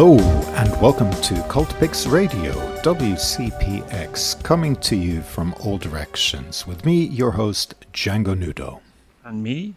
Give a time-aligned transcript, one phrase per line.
[0.00, 0.16] Hello,
[0.54, 2.52] and welcome to Cult Picks Radio,
[2.82, 8.78] WCPX, coming to you from all directions, with me, your host, Django Nudo.
[9.24, 9.74] And me,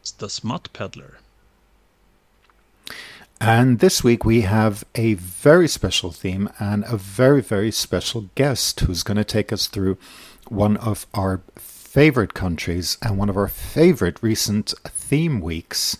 [0.00, 1.18] it's the Smut Peddler.
[3.38, 8.80] And this week we have a very special theme and a very, very special guest
[8.80, 9.98] who's going to take us through
[10.48, 15.98] one of our favorite countries and one of our favorite recent theme weeks.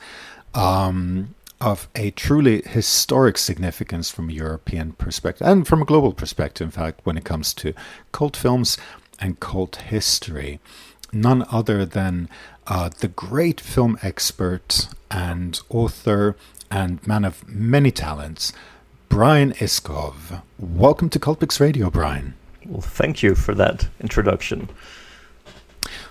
[0.55, 6.67] Um, of a truly historic significance from a European perspective and from a global perspective,
[6.67, 7.73] in fact, when it comes to
[8.11, 8.77] cult films
[9.21, 10.59] and cult history.
[11.13, 12.29] None other than
[12.67, 16.37] uh, the great film expert and author
[16.69, 18.53] and man of many talents,
[19.09, 20.43] Brian Iskov.
[20.59, 22.35] Welcome to Cult Picks Radio, Brian.
[22.67, 24.69] Well, thank you for that introduction.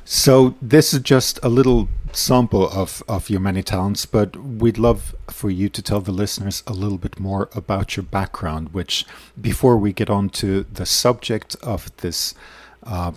[0.04, 5.16] So this is just a little sample of, of your many talents, but we'd love
[5.30, 9.06] for you to tell the listeners a little bit more about your background, which
[9.40, 12.36] before we get on to the subject of this
[12.84, 13.12] uh,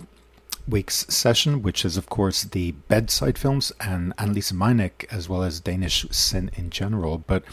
[0.67, 5.59] week's session, which is of course the bedside films and Annelise Meineche, as well as
[5.59, 7.43] Danish sin in general, but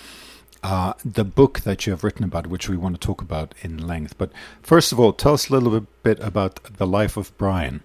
[0.63, 3.85] uh, the book that you have written about, which we want to talk about in
[3.85, 4.17] length.
[4.17, 4.31] But
[4.63, 7.83] first of all, tell us a little bit about the life of Brian.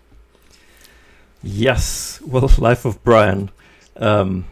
[1.44, 3.52] Yes, well, Life of Brian.
[3.96, 4.46] Um,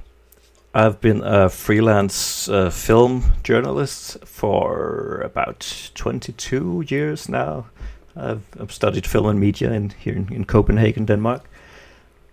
[0.74, 7.68] I've been a freelance uh, film journalist for about 22 years now.
[8.16, 11.50] I've, I've studied film and media in, here in, in Copenhagen, Denmark.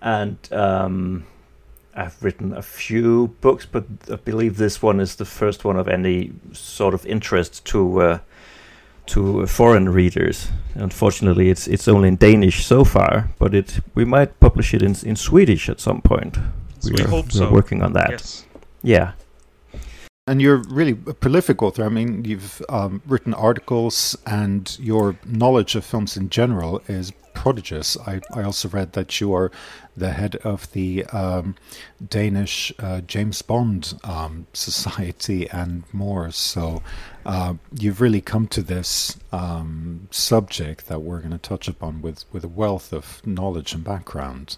[0.01, 1.25] And um,
[1.95, 5.89] I've written a few books, but I believe this one is the first one of
[5.89, 8.19] any sort of interest to uh,
[9.07, 10.49] to foreign readers.
[10.75, 14.97] Unfortunately, it's it's only in Danish so far, but it we might publish it in
[15.05, 16.39] in Swedish at some point.
[16.85, 17.51] We, we are, hope so.
[17.51, 18.11] working on that.
[18.11, 18.47] Yes.
[18.83, 19.13] Yeah.
[20.27, 21.85] And you're really a prolific author.
[21.85, 27.97] I mean, you've um, written articles, and your knowledge of films in general is prodigious.
[28.07, 29.51] I, I also read that you are
[29.97, 31.55] the head of the um,
[32.07, 36.31] Danish uh, James Bond um, Society and more.
[36.31, 36.83] So
[37.27, 42.25] uh, you've really come to this um, subject that we're going to touch upon with,
[42.33, 44.57] with a wealth of knowledge and background.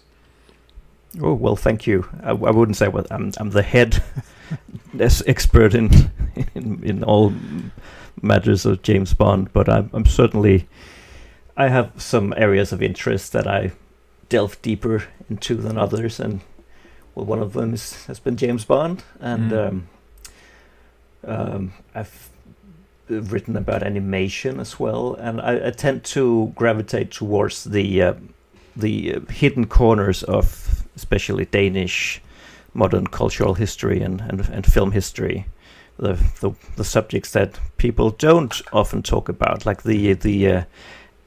[1.21, 2.07] Oh well, thank you.
[2.23, 4.03] I, I wouldn't say well, I'm I'm the head
[4.99, 5.89] expert in,
[6.55, 7.33] in in all
[8.21, 10.67] matters of James Bond, but I'm I'm certainly
[11.57, 13.71] I have some areas of interest that I
[14.29, 16.41] delve deeper into than others, and
[17.13, 19.67] well, one of them is, has been James Bond, and mm.
[19.67, 19.87] um,
[21.25, 22.29] um, I've
[23.07, 28.13] written about animation as well, and I, I tend to gravitate towards the uh,
[28.75, 32.21] the uh, hidden corners of especially Danish
[32.73, 35.45] modern cultural history and, and, and film history.
[35.97, 40.63] The, the the subjects that people don't often talk about, like the the uh,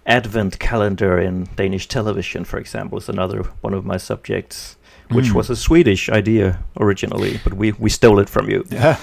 [0.09, 4.77] advent calendar in Danish television, for example, is another one of my subjects,
[5.11, 5.35] which mm.
[5.35, 8.65] was a Swedish idea originally, but we, we stole it from you.
[8.71, 8.99] Yeah.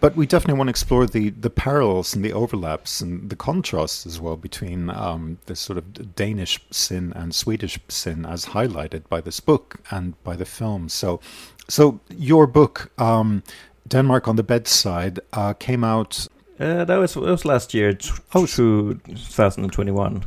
[0.00, 4.06] But we definitely want to explore the, the parallels and the overlaps and the contrasts
[4.06, 9.20] as well between um, the sort of Danish sin and Swedish sin, as highlighted by
[9.20, 10.88] this book and by the film.
[10.88, 11.20] So,
[11.68, 13.42] so your book, um,
[13.86, 16.26] Denmark on the Bedside, uh, came out.
[16.58, 20.24] Uh, that was that was last year, t- oh, 2021.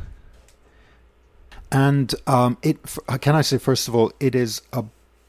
[1.74, 4.84] And um, it uh, can I say first of all, it is a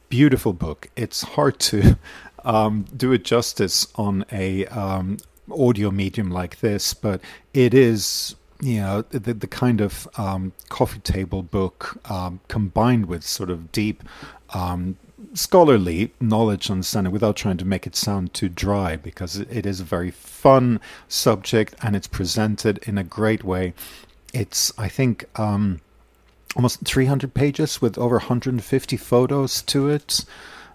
[0.09, 0.89] beautiful book.
[0.95, 1.97] It's hard to
[2.45, 5.17] um, do it justice on a um,
[5.51, 7.19] audio medium like this, but
[7.56, 13.23] it is you know the, the kind of um, coffee table book um, combined with
[13.23, 14.03] sort of deep
[14.53, 14.97] um,
[15.33, 19.80] scholarly knowledge on understanding without trying to make it sound too dry because it is
[19.80, 23.74] a very fun subject and it's presented in a great way
[24.33, 25.81] it's i think um,
[26.56, 30.25] almost 300 pages with over 150 photos to it.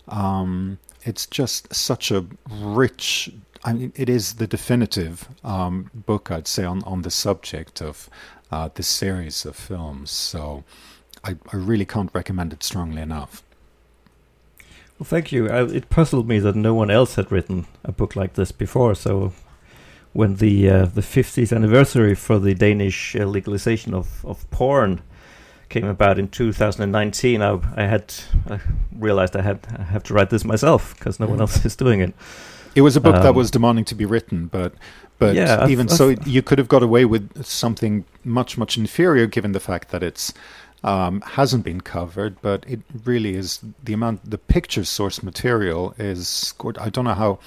[0.09, 3.33] Um, it's just such a rich.
[3.65, 8.09] I mean, it is the definitive um, book, I'd say, on, on the subject of
[8.51, 10.11] uh, this series of films.
[10.11, 10.65] So
[11.25, 13.43] I, I really can't recommend it strongly enough.
[14.99, 15.49] Well, thank you.
[15.49, 18.95] I, it puzzled me that no one else had written a book like this before.
[18.95, 19.33] So,
[20.13, 25.01] when the uh, the 50th anniversary for the Danish uh, legalization of, of porn
[25.71, 28.13] came about in 2019, I, I had
[28.51, 28.61] I
[28.95, 31.43] realized I had I have to write this myself because no one mm.
[31.43, 32.13] else is doing it.
[32.75, 34.75] It was a book um, that was demanding to be written, but
[35.19, 38.77] but yeah, even I've, so, I've, you could have got away with something much much
[38.77, 40.35] inferior, given the fact that it's
[40.83, 44.29] um, hasn't been covered, but it really is the amount.
[44.29, 46.55] The picture source material is.
[46.79, 47.39] I don't know how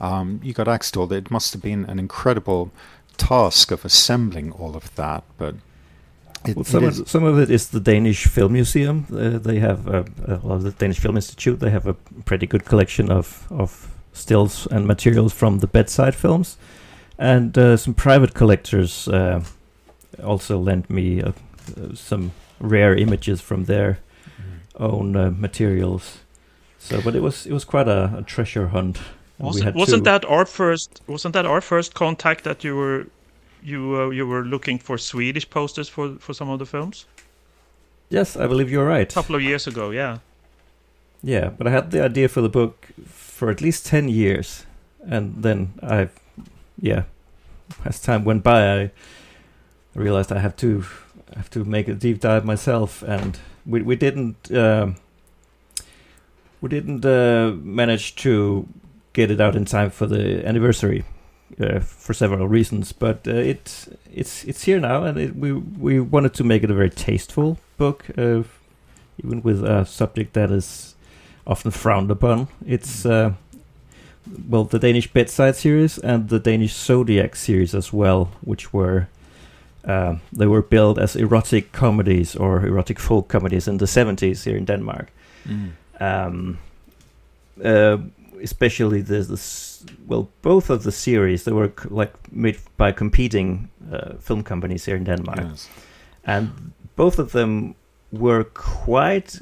[0.00, 2.70] um, you got access to that It must have been an incredible
[3.16, 5.54] task of assembling all of that, but.
[6.44, 9.06] It, well, some, of, some of it is the Danish Film Museum.
[9.12, 11.60] Uh, they have, a, uh, well, the Danish Film Institute.
[11.60, 11.94] They have a
[12.24, 16.56] pretty good collection of of stills and materials from the bedside films,
[17.18, 19.42] and uh, some private collectors uh,
[20.22, 21.32] also lent me uh,
[21.94, 23.98] some rare images from their
[24.36, 24.80] mm.
[24.80, 26.18] own uh, materials.
[26.78, 28.98] So, but it was it was quite a, a treasure hunt.
[29.38, 31.00] Wasn't, wasn't that our first?
[31.06, 33.06] Wasn't that our first contact that you were
[33.62, 37.06] you uh, you were looking for Swedish posters for for some of the films?
[38.08, 39.10] Yes, I believe you're right.
[39.10, 40.18] A couple of years ago, yeah.
[41.22, 44.66] Yeah, but I had the idea for the book for at least ten years,
[45.06, 46.08] and then I,
[46.80, 47.04] yeah,
[47.84, 48.90] as time went by, I
[49.94, 50.84] realized I have to
[51.36, 54.88] have to make a deep dive myself, and we we didn't uh,
[56.60, 58.66] we didn't uh, manage to
[59.12, 61.04] get it out in time for the anniversary
[61.60, 62.92] uh, for several reasons.
[62.92, 66.70] But uh, it's it's it's here now, and it, we we wanted to make it
[66.70, 68.42] a very tasteful book, uh,
[69.22, 70.94] even with a subject that is
[71.46, 72.48] often frowned upon.
[72.66, 73.32] It's uh,
[74.48, 79.08] well the Danish bedside series and the Danish Zodiac series as well, which were
[79.84, 84.56] uh, they were billed as erotic comedies or erotic folk comedies in the 70s here
[84.56, 85.10] in Denmark.
[85.44, 85.72] Mm.
[86.00, 86.58] Um,
[87.64, 87.98] uh,
[88.42, 89.40] especially the, the,
[90.06, 94.96] well, both of the series they were like made by competing uh, film companies here
[94.96, 95.68] in Denmark, yes.
[96.24, 97.74] and both of them
[98.12, 99.40] were quite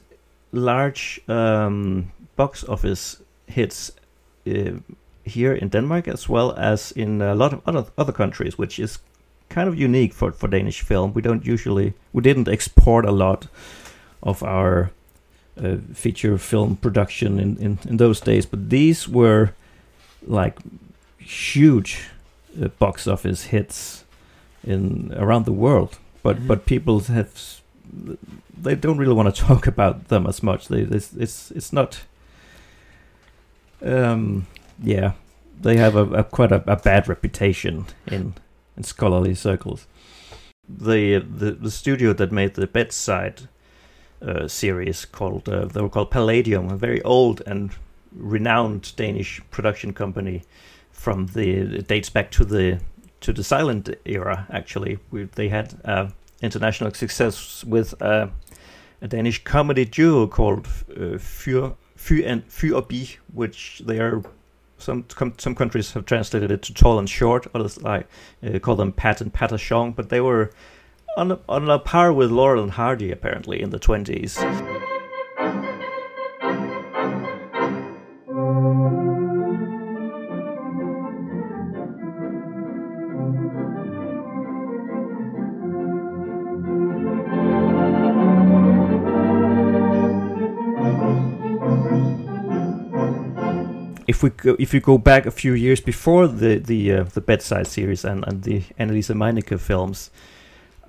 [0.52, 3.93] large um, box office hits
[4.47, 4.73] uh,
[5.25, 8.99] here in Denmark as well as in a lot of other other countries, which is
[9.49, 11.12] kind of unique for, for Danish film.
[11.12, 13.46] We don't usually we didn't export a lot
[14.23, 14.91] of our
[15.62, 19.52] uh, feature film production in, in, in those days, but these were
[20.26, 20.58] like
[21.19, 22.08] huge
[22.61, 24.05] uh, box office hits
[24.64, 25.99] in around the world.
[26.23, 26.47] But mm-hmm.
[26.47, 27.61] but people have
[28.56, 30.69] they don't really want to talk about them as much.
[30.69, 32.03] They it's it's, it's not.
[33.82, 34.46] Um,
[34.82, 35.12] yeah,
[35.58, 38.35] they have a, a quite a, a bad reputation in
[38.76, 39.87] in scholarly circles.
[40.69, 43.49] The the, the studio that made the bedside
[44.22, 47.70] uh, series called uh, they were called Palladium, a very old and
[48.12, 50.43] renowned Danish production company
[50.93, 52.81] from the it dates back to the
[53.20, 54.46] to the silent era.
[54.50, 56.08] Actually, we, they had uh,
[56.43, 58.28] international success with uh,
[59.02, 64.22] a Danish comedy duo called uh, Fyr Fy and Fy og Bi, which they are
[64.78, 65.05] some
[65.38, 67.46] some countries have translated it to tall and short.
[67.55, 68.08] Others like
[68.43, 70.50] uh, call them Pat and Patachon, but they were
[71.17, 74.39] on a, on a par with Laurel and Hardy apparently in the twenties.
[94.11, 97.21] if we go, if you go back a few years before the the uh, the
[97.21, 100.11] bedside series and, and the Annelise Meineche films,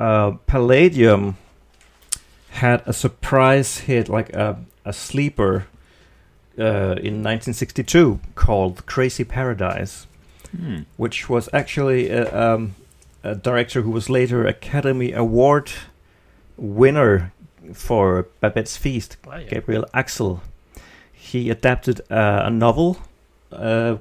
[0.02, 1.38] uh, Palladium
[2.50, 5.68] had a surprise hit, like a a sleeper,
[6.58, 10.08] uh, in 1962 called Crazy Paradise,
[10.50, 10.80] hmm.
[10.98, 12.76] which was actually a, um,
[13.24, 15.72] a director who was later Academy Award
[16.58, 17.32] winner
[17.74, 19.18] for Babette's Feast,
[19.50, 20.42] Gabriel Axel.
[21.14, 22.98] He adapted uh, a novel
[23.52, 23.98] uh,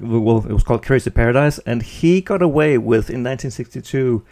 [0.00, 4.24] well, it was called Crazy Paradise, and he got away with in 1962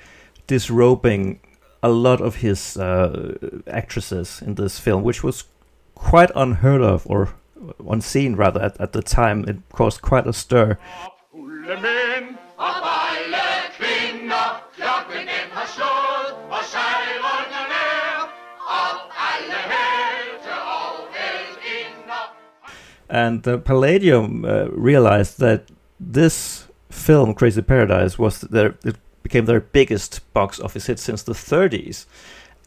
[0.47, 1.41] disrobing
[1.83, 3.37] a lot of his uh,
[3.67, 5.45] actresses in this film, which was
[5.95, 7.35] quite unheard of or
[7.89, 9.45] unseen rather at, at the time.
[9.49, 10.79] It caused quite a stir.
[23.09, 28.75] And uh, Palladium uh, realized that this film, Crazy Paradise, was their
[29.27, 32.07] became their biggest box office hit since the 30s,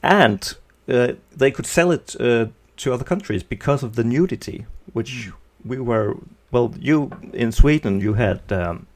[0.04, 0.56] and
[0.90, 5.34] uh, they could sell it uh, to other countries because of the nudity, which mm.
[5.64, 6.18] we were.
[6.52, 8.88] Well, you in Sweden, you had um,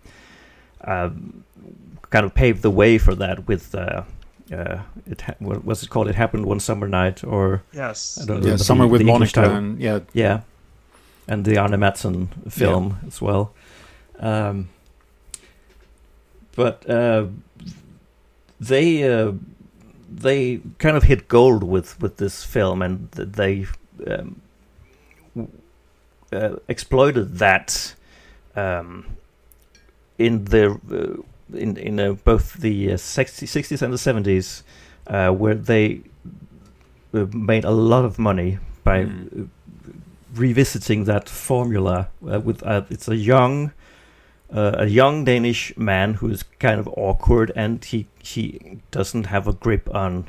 [0.83, 1.43] um,
[2.09, 3.73] kind of paved the way for that with.
[3.73, 4.03] Uh,
[4.51, 6.09] uh, it ha- what was it called?
[6.09, 8.49] It happened one summer night, or yes, I don't know.
[8.49, 9.75] Yeah, summer with Monica.
[9.77, 10.41] yeah, yeah,
[11.29, 13.07] and the Arne Mattsson film yeah.
[13.07, 13.53] as well.
[14.19, 14.67] Um,
[16.55, 17.27] but uh,
[18.59, 19.33] they uh,
[20.09, 23.65] they kind of hit gold with with this film, and they
[24.07, 24.41] um,
[26.31, 27.95] uh, exploited that
[28.55, 29.05] um,
[30.17, 34.63] in the uh, in in uh, both the 60s, uh, 60s and the 70s,
[35.07, 36.01] uh, where they
[37.11, 39.47] made a lot of money by mm.
[40.33, 43.71] revisiting that formula with it's a young
[44.55, 49.53] a young Danish man who is kind of awkward and he he doesn't have a
[49.53, 50.27] grip on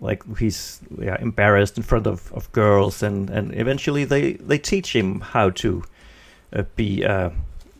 [0.00, 4.94] like he's yeah, embarrassed in front of, of girls and, and eventually they, they teach
[4.94, 5.82] him how to
[6.52, 7.30] uh, be uh,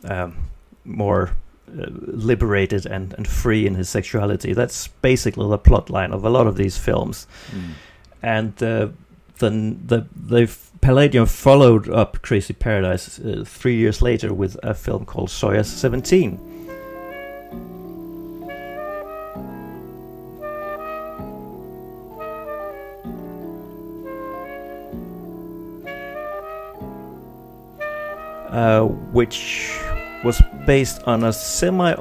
[0.05, 0.35] um,
[0.83, 1.31] more
[1.69, 4.53] uh, liberated and, and free in his sexuality.
[4.53, 7.27] That's basically the plot line of a lot of these films.
[7.51, 7.69] Mm.
[8.23, 8.87] And uh,
[9.37, 15.05] then the, the Palladium followed up Crazy Paradise uh, three years later with a film
[15.05, 16.39] called Soya 17
[28.49, 28.81] uh,
[29.11, 29.79] which
[30.23, 31.95] was based on a semi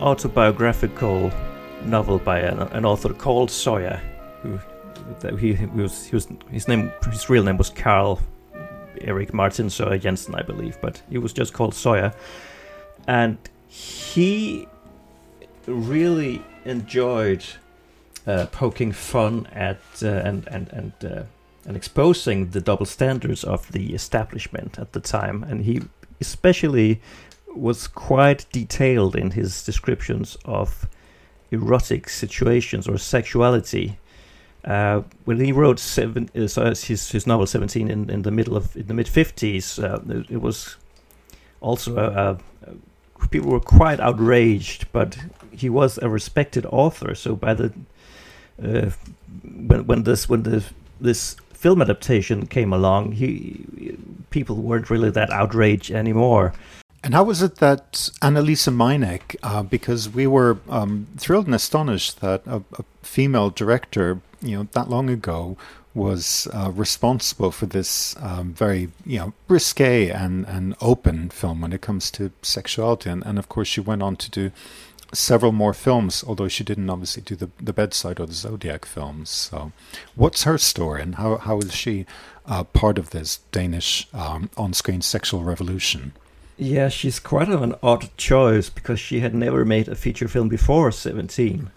[0.00, 1.30] autobiographical
[1.84, 4.00] novel by an, an, author called Soya.
[4.42, 4.58] Who,
[5.38, 8.20] he, he, was, he was his name his real name was Carl
[9.00, 12.14] Eric Martin Soya Jensen, I believe, but he was just called Soya,
[13.06, 14.66] and he
[15.66, 17.44] really enjoyed
[18.26, 21.22] uh, poking fun at uh, and and and uh,
[21.66, 25.82] and exposing the double standards of the establishment at the time, and he
[26.20, 27.00] especially
[27.54, 30.88] was quite detailed in his descriptions of
[31.50, 33.98] erotic situations or sexuality.
[34.64, 38.76] Uh, when he wrote seven, uh, his his novel Seventeen in, in the middle of
[38.76, 40.76] in the mid fifties, uh, it, it, was
[41.60, 42.38] also a,
[42.68, 45.16] a, people were quite outraged, but
[45.52, 47.14] he was a respected author.
[47.14, 47.72] So by the
[48.62, 48.90] uh,
[49.42, 50.64] when when this when the
[51.00, 53.96] this film adaptation came along, he
[54.30, 56.52] people weren't really that outraged anymore.
[57.02, 62.20] And how was it that Annalisa Meineche, uh, because we were um, thrilled and astonished
[62.20, 65.56] that a, a, female director, you know, that long ago
[65.94, 71.72] was uh, responsible for this um, very, you know, risque and, and open film when
[71.72, 73.10] it comes to sexuality.
[73.10, 74.52] And, and of course, she went on to do
[75.12, 79.30] several more films, although she didn't obviously do the, the Bedside or the Zodiac films.
[79.30, 79.72] So,
[80.14, 82.06] what's her story and how, how is she
[82.46, 86.12] uh, part of this Danish um, on screen sexual revolution?
[86.56, 90.48] Yeah, she's quite of an odd choice because she had never made a feature film
[90.48, 91.70] before 17.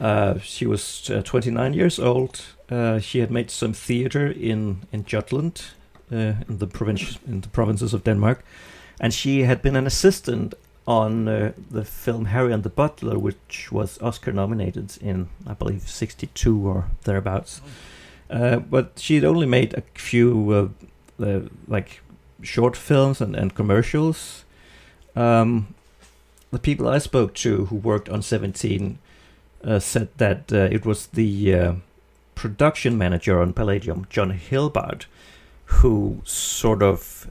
[0.00, 2.42] Uh, she was uh, 29 years old.
[2.70, 5.62] Uh, she had made some theater in in Jutland,
[6.12, 8.44] uh, in the province in the provinces of Denmark,
[9.00, 10.54] and she had been an assistant
[10.86, 15.88] on uh, the film Harry and the Butler, which was Oscar nominated in, I believe,
[15.88, 17.62] 62 or thereabouts.
[18.28, 20.74] Uh, but she'd only made a few,
[21.68, 22.00] like,
[22.42, 24.44] short films and, and commercials.
[25.16, 25.74] Um,
[26.50, 28.98] the people I spoke to who worked on 17
[29.64, 31.74] uh, said that uh, it was the
[32.34, 35.06] production manager on Palladium, John Hilbard,
[35.66, 37.28] who sort of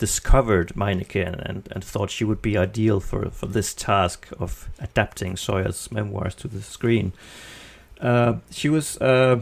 [0.00, 5.36] discovered Meineche and, and, thought she would be ideal for, for this task of adapting
[5.36, 7.12] Soya's memoirs to the screen.
[8.00, 9.40] Uh, she was uh,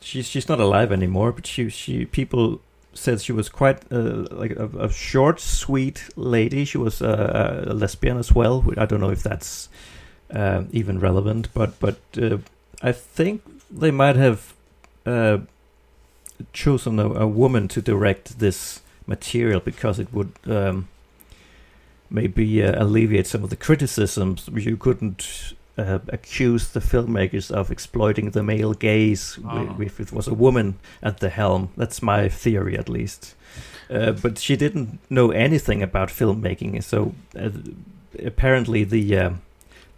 [0.00, 2.60] she's she's not alive anymore, but she she people
[2.94, 6.64] said she was quite uh, like a, a, short, sweet lady.
[6.64, 8.64] She was uh, a lesbian as well.
[8.78, 9.68] I don't know if that's
[10.32, 12.38] uh, even relevant, but but uh,
[12.82, 14.54] I think they might have
[16.52, 20.88] chosen a, a woman to direct this material because it would um,
[22.10, 24.48] maybe uh, alleviate some of the criticisms.
[24.52, 29.76] You couldn't uh, accuse the filmmakers of exploiting the male gaze oh.
[29.80, 31.70] if it was a woman at the helm.
[31.76, 33.34] That's my theory, at least.
[33.90, 37.50] Uh, but she didn't know anything about filmmaking, so uh,
[38.24, 39.30] apparently the uh,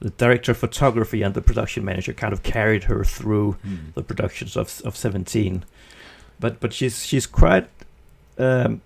[0.04, 3.94] the director of photography and the production manager kind of carried her through mm.
[3.94, 5.64] the productions of of Seventeen.
[6.38, 7.68] But but she's she's quite
[8.38, 8.82] um,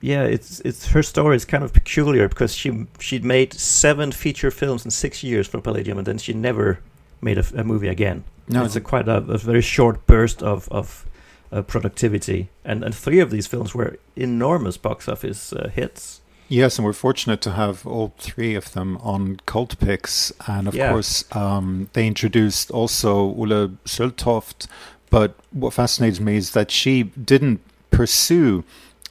[0.00, 4.50] yeah, it's it's her story is kind of peculiar because she she'd made seven feature
[4.50, 6.80] films in six years for Palladium, and then she never
[7.20, 8.24] made a, a movie again.
[8.48, 11.06] No, it's a quite a, a, very short burst of of
[11.52, 16.21] uh, productivity, and and three of these films were enormous box office uh, hits.
[16.52, 20.74] Yes, and we're fortunate to have all three of them on Cult Picks, and of
[20.74, 20.90] yeah.
[20.90, 24.66] course um, they introduced also Ole Søltoft.
[25.08, 28.64] But what fascinates me is that she didn't pursue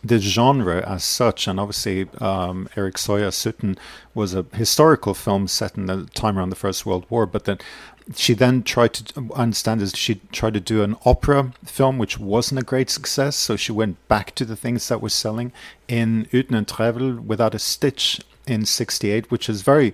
[0.04, 3.76] the genre as such, and obviously um, Erik Soya Sutten
[4.14, 7.58] was a historical film set in the time around the First World War, but then
[8.16, 12.60] she then tried to understand is she tried to do an opera film which wasn't
[12.60, 15.52] a great success so she went back to the things that were selling
[15.88, 19.94] in Uden en trævl without a stitch in 68 which is very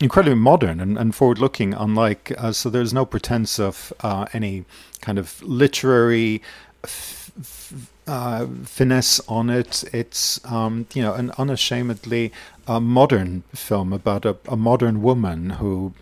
[0.00, 4.64] incredibly modern and, and forward looking unlike uh, so there's no pretense of uh, any
[5.00, 6.42] kind of literary
[6.84, 9.82] f- f- uh, finesse on it.
[9.92, 12.32] It's um, you know an unashamedly
[12.66, 15.92] uh, modern film about a, a modern woman who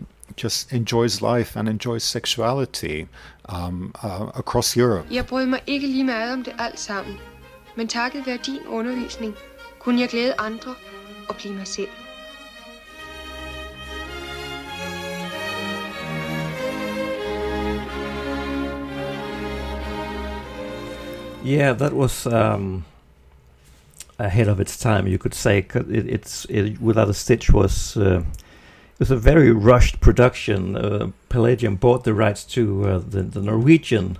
[0.43, 3.07] just enjoys life and enjoys sexuality
[3.49, 5.07] um, uh, across Europe.
[5.11, 7.17] Jeg brød mig ikke lige meget om det alt sammen.
[7.75, 9.35] Men takket være din undervisning,
[9.79, 10.75] kunne jeg glæde andre
[11.29, 11.89] og blive mig selv.
[21.45, 22.83] Yeah, that was um,
[24.17, 25.59] ahead of its time, you could say.
[25.59, 28.25] It, it's it, Without a Stitch was uh, it
[28.99, 30.75] was a very rushed production.
[30.75, 34.17] Uh, Palladium bought the rights to uh, the, the, Norwegian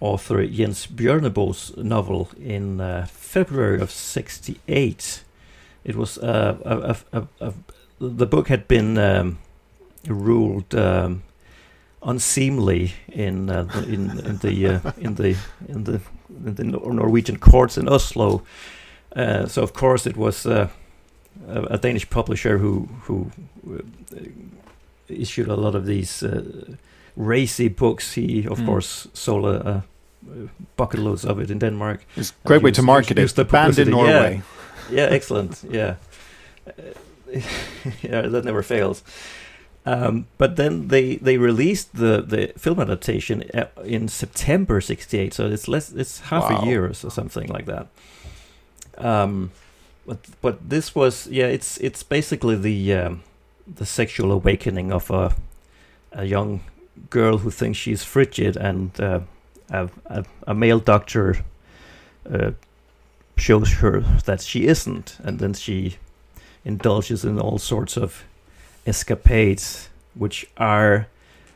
[0.00, 5.24] author Jens Bjørneboe's novel in uh, February of '68.
[5.84, 7.54] It was uh, a, a, a,
[7.98, 9.38] the book had been um,
[10.06, 10.74] ruled.
[10.74, 11.22] Um,
[12.04, 15.36] unseemly in uh, the, in, in the uh, in the
[15.68, 16.00] in the
[16.46, 18.42] in the Norwegian courts in Oslo.
[19.16, 20.68] Uh, so of course it was uh,
[21.48, 23.30] a, a, Danish publisher who who
[23.70, 24.18] uh,
[25.08, 26.76] issued a lot of these uh,
[27.16, 28.14] racy books.
[28.14, 28.66] He of mm.
[28.66, 29.84] course sold a, a,
[30.76, 32.04] bucket loads of it in Denmark.
[32.16, 33.34] It's a great way used, to market it.
[33.34, 34.42] the banned in Norway.
[34.90, 35.64] Yeah, yeah excellent.
[35.70, 35.96] Yeah.
[38.02, 39.02] yeah, that never fails.
[39.86, 45.46] Um, but then they they released the, the film adaptation uh, in September '68, so
[45.46, 46.62] it's less it's half wow.
[46.62, 47.88] a year or something like that.
[48.96, 49.50] Um,
[50.06, 53.22] but but this was yeah it's it's basically the um,
[53.66, 55.34] the sexual awakening of a
[56.12, 56.60] a young
[57.10, 59.20] girl who thinks she's frigid and uh,
[59.70, 61.38] a, a, a male doctor
[62.30, 62.52] uh,
[63.36, 65.96] shows her that she isn't, and then she
[66.64, 68.24] indulges in all sorts of
[68.86, 71.08] escapades, which are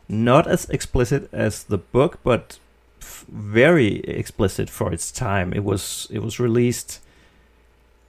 [0.09, 2.59] not as explicit as the book, but
[3.01, 5.53] f- very explicit for its time.
[5.53, 7.01] It was it was released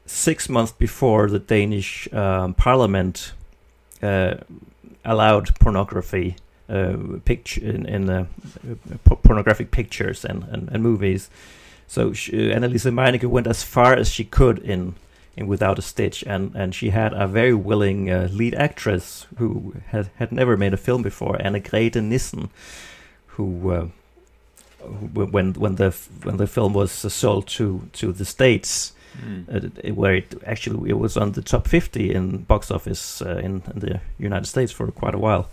[0.09, 3.33] six months before the Danish um, Parliament
[4.01, 4.35] uh,
[5.05, 6.35] allowed pornography.
[6.69, 8.25] Uh, picture in, in uh,
[9.23, 11.27] pornographic pictures and, and, and movies.
[11.87, 14.93] So she, Annelise Meineche went as far as she could in
[15.35, 19.73] in Without a Stitch, and, and she had a very willing uh, lead actress who
[19.87, 22.49] had, had never made a film before, Anna Grete Nissen,
[23.27, 23.85] who, uh,
[25.13, 25.91] when when the
[26.23, 29.75] when the film was sold to to the states, mm.
[29.83, 33.61] it, where it actually it was on the top fifty in box office uh, in,
[33.73, 35.49] in, the United States for quite a while.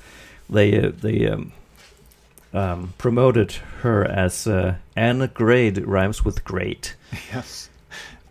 [0.49, 1.53] They uh, they um,
[2.53, 6.97] um, promoted her as uh, Anne Grade rhymes with great.
[7.33, 7.71] Yes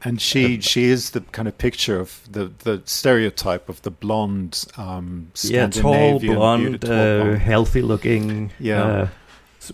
[0.06, 4.66] and she she is the kind of picture of the the stereotype of the blonde
[4.78, 7.38] um yeah tall blonde, beauty, tall uh, blonde.
[7.40, 9.08] healthy looking yeah uh,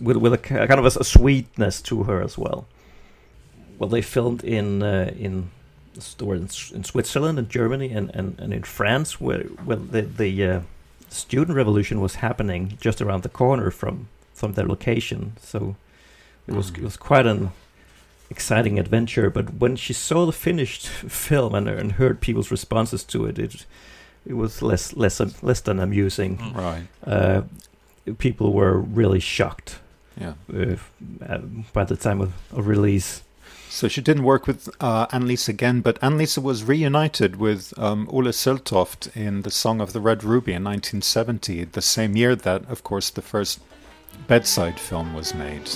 [0.00, 2.66] with with a kind of a, a, sweetness to her as well
[3.78, 5.50] well they filmed in uh, in
[6.20, 10.60] in, in Switzerland and Germany and, and, and in France where where the the uh,
[11.08, 15.76] student revolution was happening just around the corner from from their location so
[16.46, 16.78] it was mm.
[16.78, 17.50] it was quite an
[18.32, 19.30] exciting adventure.
[19.30, 20.88] But when she saw the finished
[21.24, 23.66] film and, and heard people's responses to it, it
[24.26, 26.38] it was less less less than amusing.
[26.38, 26.56] Mm.
[26.56, 26.84] Right.
[27.06, 27.42] Uh,
[28.18, 29.78] people were really shocked.
[30.20, 30.34] Yeah.
[30.52, 30.76] Uh,
[31.72, 33.22] by the time of, of, release.
[33.72, 38.30] So she didn't work with uh, Annelise again, but Annelise was reunited with um, Ole
[38.30, 42.84] Søltoft in the Song of the Red Ruby in 1970, the same year that, of
[42.84, 43.60] course, the first
[44.28, 45.70] bedside film was made.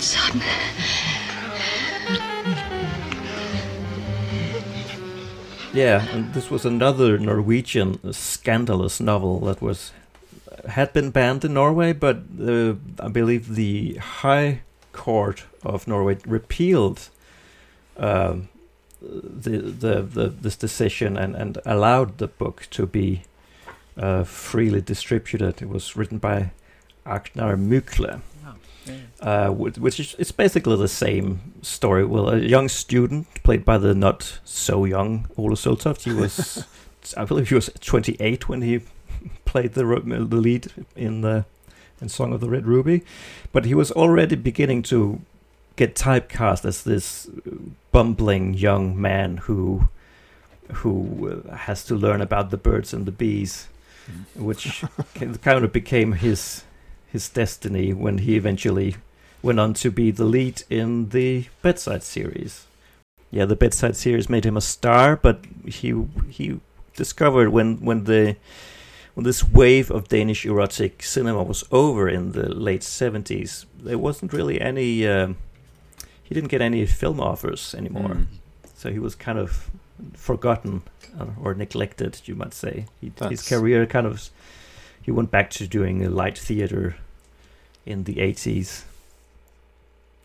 [0.00, 0.67] sådan.
[5.78, 9.92] Yeah, and this was another Norwegian scandalous novel that was
[10.68, 14.62] had been banned in Norway, but uh, I believe the High
[14.92, 17.10] Court of Norway repealed
[17.96, 18.48] um,
[19.00, 23.22] the, the, the this decision and, and allowed the book to be
[23.96, 25.62] uh, freely distributed.
[25.62, 26.50] It was written by
[27.06, 28.20] Agnar Mykle,
[29.20, 32.04] uh, which is it's basically the same story.
[32.04, 36.02] Well, a young student played by the not so young Ole Søltoft.
[36.02, 36.66] He was,
[37.16, 38.80] I believe, he was 28 when he
[39.44, 41.44] played the the lead in the
[42.00, 43.02] in Song of the Red Ruby,
[43.52, 45.20] but he was already beginning to
[45.76, 47.28] get typecast as this
[47.92, 49.88] bumbling young man who
[50.72, 53.68] who uh, has to learn about the birds and the bees,
[54.10, 54.42] mm.
[54.42, 54.84] which
[55.42, 56.62] kind of became his
[57.10, 58.96] his destiny when he eventually
[59.42, 62.66] went on to be the lead in the Bedside series.
[63.30, 65.94] Yeah, the Bedside series made him a star, but he
[66.30, 66.60] he
[66.94, 68.36] discovered when when the
[69.14, 74.32] when this wave of Danish erotic cinema was over in the late seventies, there wasn't
[74.32, 75.06] really any.
[75.06, 75.36] Um,
[76.22, 78.26] he didn't get any film offers anymore, mm.
[78.74, 79.70] so he was kind of
[80.14, 80.82] forgotten
[81.18, 82.84] uh, or neglected, you might say.
[83.00, 84.28] He, his career kind of
[85.08, 86.96] he went back to doing light theater
[87.86, 88.84] in the eighties.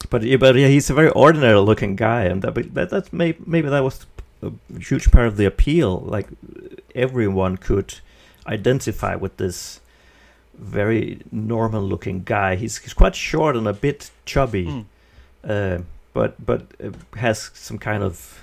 [0.10, 3.38] But yeah, but yeah, he's a very ordinary looking guy, and that, that that's maybe
[3.46, 4.06] maybe that was
[4.42, 6.02] a huge part of the appeal.
[6.02, 6.28] Like
[6.94, 7.96] everyone could
[8.46, 9.80] identify with this
[10.54, 12.58] very normal looking guy.
[12.58, 14.66] He's he's quite short and a bit chubby.
[14.66, 14.86] Mm.
[15.46, 16.62] Uh, but but
[17.16, 18.40] has some kind of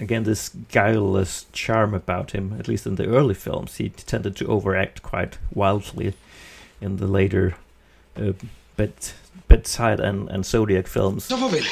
[0.00, 2.54] again this guileless charm about him.
[2.58, 6.12] At least in the early films, he tended to overact quite wildly.
[6.80, 7.54] In the later
[8.16, 8.32] uh,
[8.76, 8.92] bed,
[9.48, 11.24] bedside and, and Zodiac films.
[11.24, 11.64] Så farvel.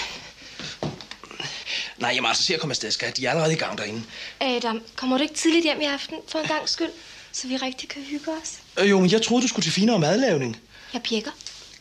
[1.98, 3.16] Nej, jeg må altså se at komme afsted, skat.
[3.16, 4.02] De er allerede i gang derinde.
[4.40, 6.90] Adam, kommer du ikke tidligt hjem i aften for en gang skyld,
[7.32, 8.58] så vi rigtig kan hygge os?
[8.78, 10.56] Øh, jo, men jeg troede, du skulle til finere madlavning.
[10.92, 11.30] Jeg pjekker.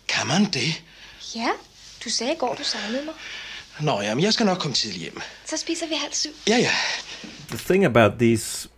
[0.08, 0.84] Kan man det?
[1.36, 1.50] Ja,
[2.06, 3.14] du sagde i går, du savnede mig.
[3.80, 5.22] Nå ja, men jeg skal nok komme tidligt hjem.
[5.46, 6.32] Så spiser vi halv syv.
[6.48, 6.72] Ja, ja.
[7.50, 8.70] The thing about these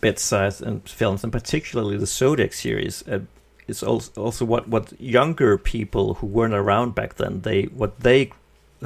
[0.00, 3.20] bedside and films, and particularly the Zodiac series, uh,
[3.68, 8.32] is also, also what, what younger people who weren't around back then, they what they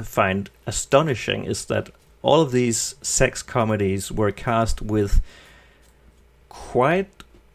[0.03, 1.89] find astonishing is that
[2.21, 5.21] all of these sex comedies were cast with
[6.49, 7.09] quite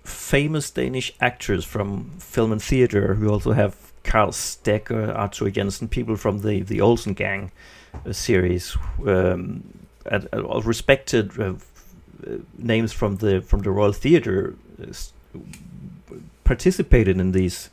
[0.05, 3.16] famous Danish actors from film and theater.
[3.20, 7.52] We also have Carl Stegger, Arthur Jensen, people from the, the Olsen Gang
[8.12, 8.76] series,
[9.07, 9.62] um,
[10.07, 11.55] at, at respected uh,
[12.59, 15.38] names from the from the Royal Theatre uh,
[16.44, 17.70] participated in these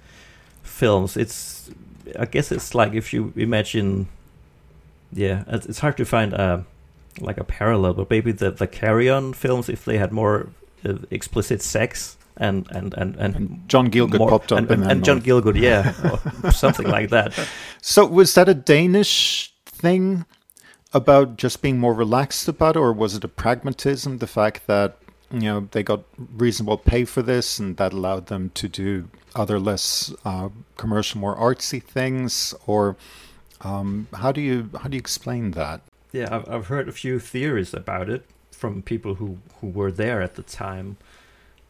[0.63, 1.17] films.
[1.17, 1.69] It's
[2.17, 4.07] I guess it's like if you imagine,
[5.11, 6.65] yeah, it's hard to find a
[7.19, 10.49] like a parallel, but maybe the the Carry On films if they had more
[10.85, 12.15] uh, explicit sex.
[12.41, 15.59] And and, and, and, and John Gielgud more, popped up, and, and, and John Gielgud,
[15.59, 15.91] yeah,
[16.51, 17.37] something like that.
[17.81, 20.25] So was that a Danish thing
[20.93, 24.17] about just being more relaxed about it, or was it a pragmatism?
[24.17, 24.97] The fact that
[25.31, 26.03] you know they got
[26.35, 31.35] reasonable pay for this, and that allowed them to do other less uh, commercial, more
[31.35, 32.95] artsy things, or
[33.61, 35.81] um, how do you how do you explain that?
[36.11, 40.21] Yeah, I've I've heard a few theories about it from people who who were there
[40.21, 40.97] at the time,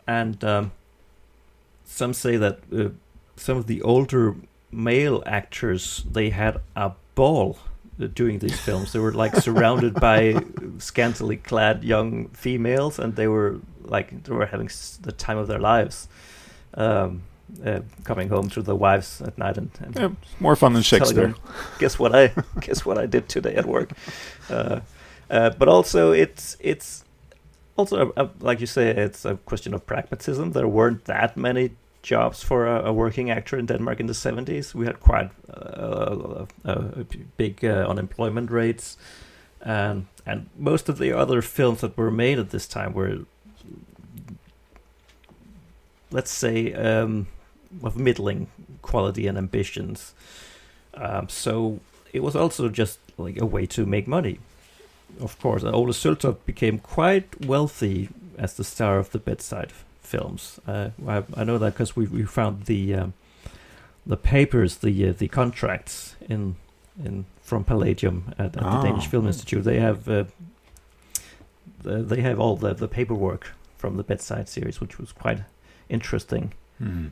[0.07, 0.71] and um,
[1.85, 2.89] some say that uh,
[3.35, 4.35] some of the older
[4.71, 7.57] male actors they had a ball
[8.07, 8.93] doing these films.
[8.93, 10.41] They were like surrounded by
[10.77, 14.69] scantily clad young females, and they were like they were having
[15.01, 16.07] the time of their lives.
[16.73, 17.23] Um,
[17.65, 20.09] uh, coming home to the wives at night and, and yeah,
[20.39, 21.27] more fun than Shakespeare.
[21.27, 21.35] Them,
[21.79, 23.91] guess what I guess what I did today at work.
[24.49, 24.81] Uh,
[25.29, 27.03] uh, but also it's it's
[27.75, 30.51] also a, a, like you say it's a question of pragmatism.
[30.51, 34.73] There weren't that many jobs for a, a, working actor in Denmark in the 70s.
[34.73, 36.45] We had quite uh,
[37.37, 38.97] big uh, unemployment rates,
[39.61, 43.19] and and most of the other films that were made at this time were,
[46.11, 47.27] let's say, um,
[47.83, 48.47] of middling
[48.81, 50.13] quality and ambitions.
[50.93, 51.79] Um, so
[52.13, 54.39] it was also just like a way to make money.
[55.19, 59.73] Of course, Ole Søltoft became quite wealthy as the star of the bedside
[60.09, 60.59] films.
[60.67, 63.13] Uh, I, I, know that because we we found the um,
[64.05, 66.55] the papers, the uh, the contracts in
[67.03, 68.77] in from Palladium at, at oh.
[68.77, 69.63] the Danish Film Institute.
[69.63, 70.25] They have uh,
[71.83, 75.39] they have all the the paperwork from the Bedside series, which was quite
[75.87, 76.53] interesting.
[76.79, 77.07] Hmm.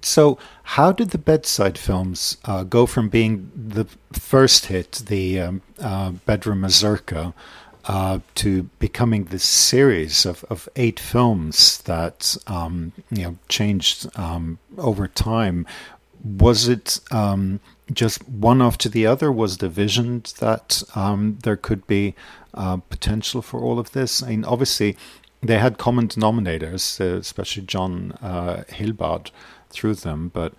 [0.00, 5.62] So, how did the bedside films uh, go from being the first hit, the um,
[5.78, 7.34] uh, Bedside Mazurka,
[7.84, 14.58] uh, to becoming this series of, of eight films that um, you know changed um,
[14.78, 15.66] over time.
[16.24, 17.58] Was it um,
[17.92, 19.32] just one after the other?
[19.32, 22.14] Was the vision that um, there could be
[22.54, 24.22] uh, potential for all of this?
[24.22, 24.96] I mean, obviously,
[25.42, 29.32] they had common denominators, uh, especially John uh, Hilbard
[29.70, 30.30] through them.
[30.32, 30.54] But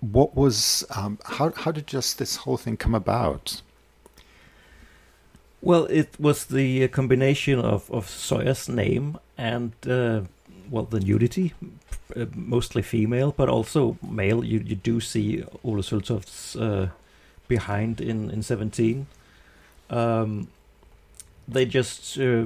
[0.00, 3.60] what was um, how how did just this whole thing come about?
[5.60, 10.20] Well, it was the combination of, of Soya's name and uh,
[10.70, 11.52] well the nudity,
[12.16, 14.44] uh, mostly female, but also male.
[14.44, 16.88] You you do see Ole Søltofts uh,
[17.48, 19.06] behind in in Seventeen.
[19.90, 20.48] Um,
[21.48, 22.44] they just uh,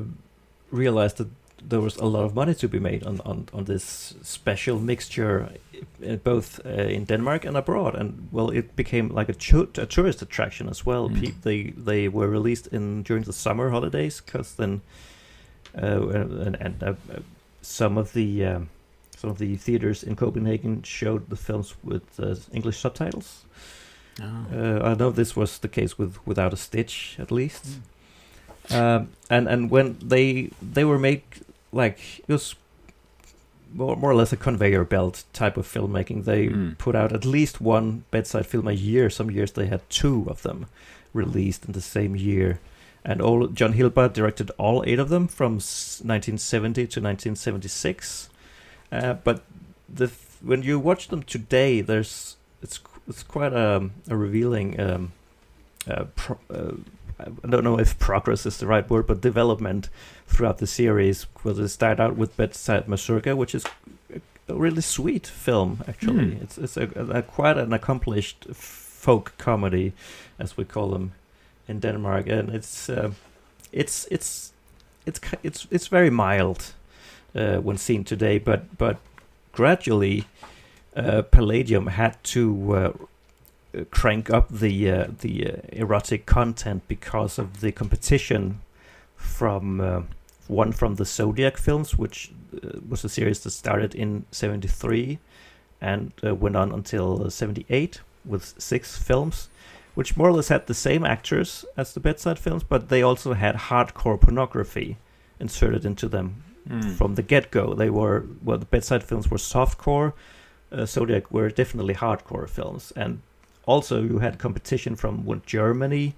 [0.71, 1.29] realized that
[1.69, 5.43] there was a lot of money to be made on on, on this special mixture,
[5.43, 5.72] uh,
[6.25, 7.95] both uh, in Denmark and abroad.
[7.95, 11.09] And well, it became like a, a tourist attraction as well.
[11.09, 11.21] Mm.
[11.21, 14.81] Pe- they they were released in during the summer holidays because then,
[15.83, 16.95] uh, and, and uh,
[17.63, 18.69] some of the um,
[19.17, 23.45] some of the theaters in Copenhagen showed the films with uh, English subtitles.
[24.21, 27.65] Uh, I know this was the case with Without a Stitch, at least.
[28.71, 31.23] Um, and and when they they were made
[31.73, 32.55] like it was
[33.75, 36.25] more, more or less a conveyor belt type of filmmaking.
[36.25, 36.79] They Mm.
[36.79, 39.11] put out at least one bedside film a year.
[39.11, 40.67] Some years they had two of them
[41.15, 42.59] released in the same year.
[43.05, 48.29] And all John Hilbard directed all eight of them from 1970 to 1976.
[48.93, 49.43] Uh, but
[49.93, 54.79] the when you watch them today, there's it's it's quite a, a revealing.
[54.81, 55.13] Um,
[55.89, 56.73] uh, pro- uh,
[57.45, 59.89] I don't know if progress is the right word, but development
[60.27, 61.27] throughout the series.
[61.43, 63.65] Where they start out with Bedside Mazurka, which is
[64.49, 65.79] a really sweet film.
[65.89, 66.43] Actually, Hmm.
[66.43, 69.93] it's it's a, a quite an accomplished folk comedy,
[70.39, 71.13] as we call them
[71.69, 73.11] in Denmark, and it's uh,
[73.73, 74.53] it's it's
[75.07, 76.73] it's it's it's very mild
[77.35, 78.97] uh, when seen today, but but
[79.53, 80.25] gradually,
[80.97, 82.93] uh, Palladium had to uh,
[83.91, 88.61] crank up the uh, the uh, erotic content because of the competition
[89.17, 90.03] from uh,
[90.49, 95.19] one from the Zodiac films, which uh, was a series that started in '73
[95.81, 99.49] and uh, went on until '78 with six films,
[99.95, 103.33] which more or less had the same actors as the bedside films, but they also
[103.33, 104.97] had hardcore pornography
[105.41, 106.93] inserted into them Mm.
[106.97, 107.75] from the get go.
[107.75, 110.13] They were well, the bedside films were softcore.
[110.71, 113.21] Uh, Zodiac were definitely hardcore films, and
[113.67, 116.15] also you had competition from Germany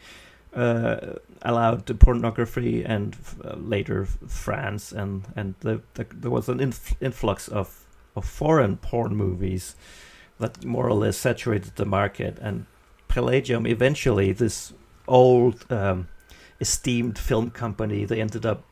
[0.54, 6.96] uh, allowed pornography, and uh, later France, and and the, the, there was an inf-
[7.00, 7.84] influx of
[8.16, 9.74] of foreign porn movies
[10.38, 12.66] that more or less saturated the market, and
[13.08, 14.72] Palladium eventually this
[15.06, 16.08] old um,
[16.60, 18.64] esteemed film company they ended up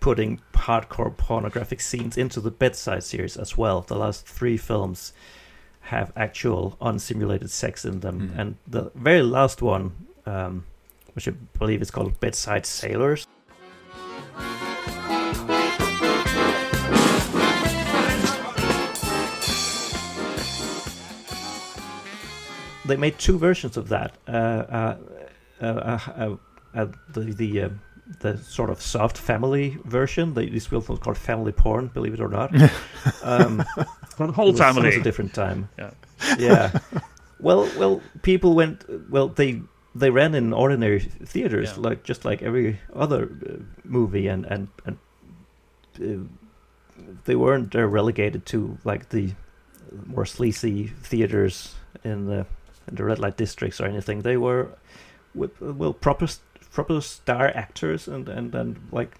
[0.00, 3.80] putting hardcore pornographic scenes into the bedside series as well.
[3.82, 5.12] The last three films
[5.88, 8.38] have actual unsimulated sex in them, Mm.
[8.38, 9.92] and the very last one,
[10.26, 10.64] um,
[11.14, 13.26] which I believe is called Bedside Sailors.
[22.86, 24.14] They made two versions of that.
[24.26, 24.96] Uh, uh,
[25.60, 26.36] uh, uh, uh,
[26.74, 27.68] uh, the the uh,
[28.20, 30.32] the sort of soft family version.
[30.32, 32.50] They, this film was called Family Porn, believe it or not.
[33.22, 33.62] um,
[34.18, 35.68] For the it whole was- it was a different time.
[35.78, 35.90] Yeah.
[36.38, 36.70] yeah.
[37.40, 38.84] Well, well, people went.
[39.10, 39.62] Well, they
[39.94, 41.88] they ran in ordinary theaters, Yeah.
[41.90, 44.96] like just like every other uh, movie, and and and
[46.02, 46.24] uh,
[47.24, 49.34] they weren't uh, relegated to like the
[50.06, 52.44] more sleazy theaters in the
[52.88, 54.22] in the red light districts or anything.
[54.22, 54.66] They were
[55.34, 56.26] with well proper
[56.72, 59.14] proper star actors and and and like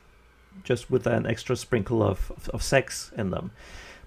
[0.65, 3.51] just with an extra sprinkle of of, of sex in them.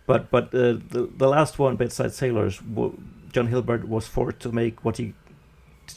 [0.08, 2.98] But but uh, the the last one, Bedside Sailors, w-
[3.34, 5.14] John Hilbard was forced to make what he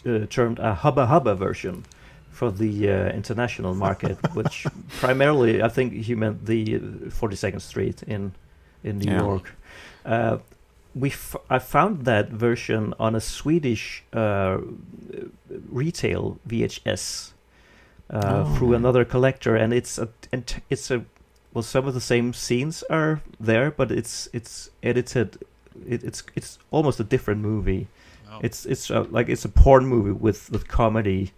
[0.07, 1.85] uh, termed a hubba hubba version
[2.31, 4.67] for the uh, international market, which
[5.01, 6.79] primarily I think he meant the
[7.11, 8.33] Forty Second Street in
[8.85, 9.21] in New Yeah.
[9.23, 9.55] York.
[10.05, 10.37] Uh,
[10.95, 14.59] we f- I found that version on a Swedish uh,
[15.71, 17.33] retail VHS
[18.11, 18.55] uh, Oh.
[18.55, 21.05] through another collector, and it's a and it's a
[21.55, 25.39] well, some of the same scenes are there, but it's it's edited.
[25.89, 27.87] It, it's it's almost a different movie.
[28.29, 28.41] Wow.
[28.43, 31.33] It's it's uh, like it's a porn movie with with comedy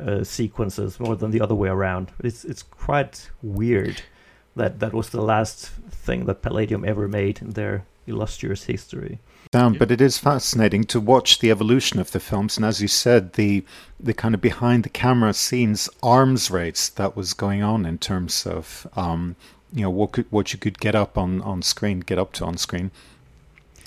[0.00, 2.10] uh, sequences more than the other way around.
[2.24, 4.02] It's it's quite weird
[4.56, 9.18] that that was the last thing that Palladium ever made in their illustrious history.
[9.50, 12.88] down, but it is fascinating to watch the evolution of the films, and as you
[12.88, 13.64] said, the
[14.00, 18.46] the kind of behind the camera scenes arms race that was going on in terms
[18.46, 19.36] of um,
[19.72, 22.44] you know what could, what you could get up on on screen, get up to
[22.44, 22.90] on screen,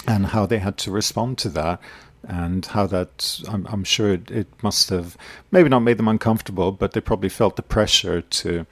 [0.07, 1.79] and how they had to respond to that,
[2.23, 5.17] and how that I'm, I'm sure it, it must have
[5.51, 8.65] maybe not made them uncomfortable, but they probably felt the pressure to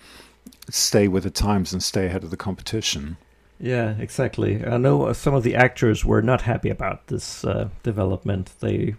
[0.70, 3.18] stay with the times and stay ahead of the competition.
[3.60, 4.66] Yeah, exactly.
[4.66, 8.54] I know some of the actors were not happy about this uh, development.
[8.60, 8.96] They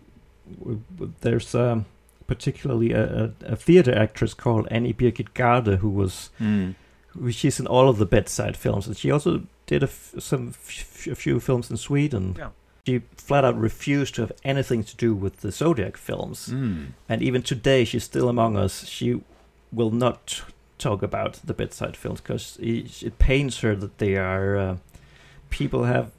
[1.20, 1.86] there's um,
[2.26, 6.74] particularly a, a, theater actress called Annie Birgit Garde who was who-
[7.30, 11.06] she's in all of the bedside films, and she also did a f- some f-
[11.06, 12.34] a few films in Sweden.
[12.38, 12.48] Yeah.
[12.86, 16.86] She flat out refused to have anything to do with the Zodiac films, Mm.
[17.08, 18.86] and even today she's still among us.
[18.86, 19.20] She
[19.72, 20.42] will not
[20.78, 24.76] talk about the bedside films because it pains her that they are uh,
[25.50, 26.10] people have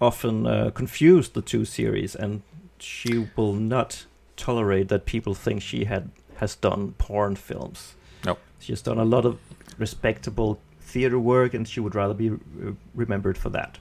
[0.00, 2.42] often uh, confused the two series, and
[2.78, 4.06] she will not
[4.36, 7.94] tolerate that people think she had has done porn films.
[8.24, 8.36] No.
[8.60, 9.38] she's done a lot of
[9.78, 13.78] respectable theater work, and she would rather be uh, remembered for that.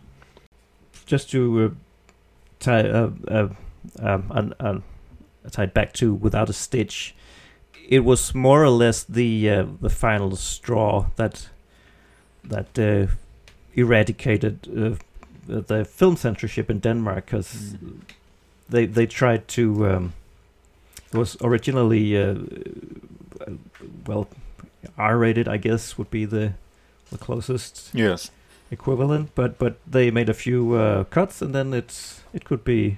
[1.05, 1.69] Just to uh,
[2.59, 3.47] tie uh, uh,
[3.99, 4.83] um, and, and
[5.51, 7.15] tie it back to without a stitch,
[7.87, 11.49] it was more or less the uh, the final straw that
[12.43, 13.11] that uh,
[13.73, 14.95] eradicated uh,
[15.47, 17.75] the film censorship in Denmark because
[18.69, 19.87] they they tried to.
[19.87, 20.13] Um,
[21.13, 22.35] it was originally uh,
[24.05, 24.27] well
[24.97, 26.51] R-rated, I guess, would be the
[27.11, 28.31] the closest Yes.
[28.71, 29.29] equivalent.
[29.35, 32.97] But but they made a few uh, cuts, and then it's it could be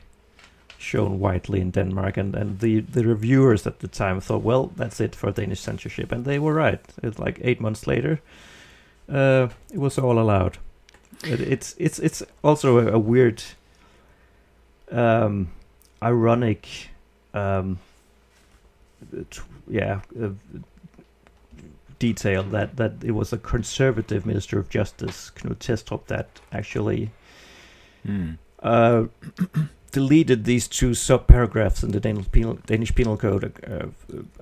[0.78, 2.18] shown widely in Denmark.
[2.18, 6.12] And and the the reviewers at the time thought, well, that's it for Danish censorship,
[6.12, 6.80] and they were right.
[7.04, 8.20] It's like eight months later,
[9.10, 10.58] uh, it was all allowed.
[11.24, 13.44] It, it's it's it's also a, a weird,
[14.92, 15.48] um,
[16.02, 16.68] ironic,
[17.34, 17.78] um,
[19.30, 20.30] t- yeah, uh,
[22.00, 27.12] detail that that it was a conservative minister of justice, Knud Thestrup, that actually
[28.08, 28.38] Mm.
[28.64, 29.04] uh,
[29.92, 33.88] deleted these two sub paragraphs in the Danish penal, Danish penal code uh,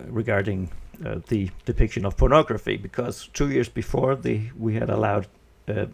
[0.06, 0.70] regarding
[1.04, 5.26] uh, the depiction of pornography because two years before the we had allowed
[5.68, 5.86] uh,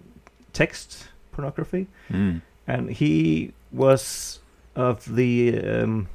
[0.52, 2.42] text pornography Mm.
[2.68, 4.40] and he was
[4.76, 6.08] of the um,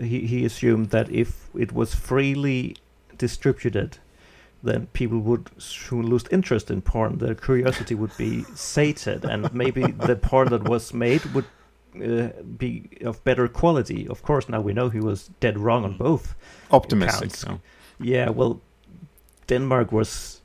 [0.00, 2.76] he he assumed that if it was freely
[3.18, 3.98] distributed,
[4.62, 7.18] then people would soon lose interest in porn.
[7.18, 11.44] Their curiosity would be sated, and maybe the porn that was made would
[12.02, 14.08] uh, be of better quality.
[14.08, 16.34] Of course, now we know he was dead wrong on both.
[16.70, 17.34] Optimistic.
[17.34, 17.60] So.
[18.00, 18.60] Yeah, well,
[19.46, 20.40] Denmark was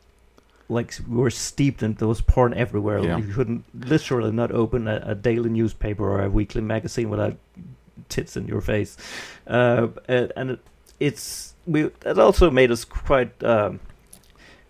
[0.69, 2.99] like we were steeped in those porn everywhere.
[2.99, 3.17] Yeah.
[3.17, 7.37] You couldn't literally not open a, a daily newspaper or a weekly magazine without
[8.09, 8.97] tits in your face.
[9.47, 10.59] Uh, and and it,
[10.99, 13.79] it's we it also made us quite um,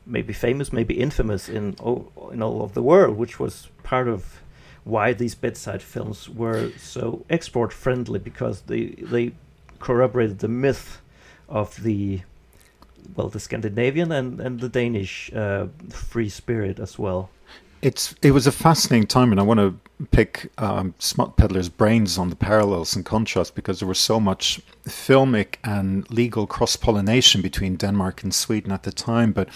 [0.05, 4.41] maybe famous, maybe infamous in all, in all of the world, which was part of
[4.83, 9.31] why these bedside films were so export friendly because they they
[9.79, 11.01] corroborated the myth
[11.49, 12.21] of the
[13.15, 17.29] well the Scandinavian and, and the Danish uh, free spirit as well.
[17.81, 22.17] It's it was a fascinating time, and I want to pick um, Smut Peddler's brains
[22.17, 27.41] on the parallels and contrasts because there was so much filmic and legal cross pollination
[27.41, 29.31] between Denmark and Sweden at the time.
[29.31, 29.49] But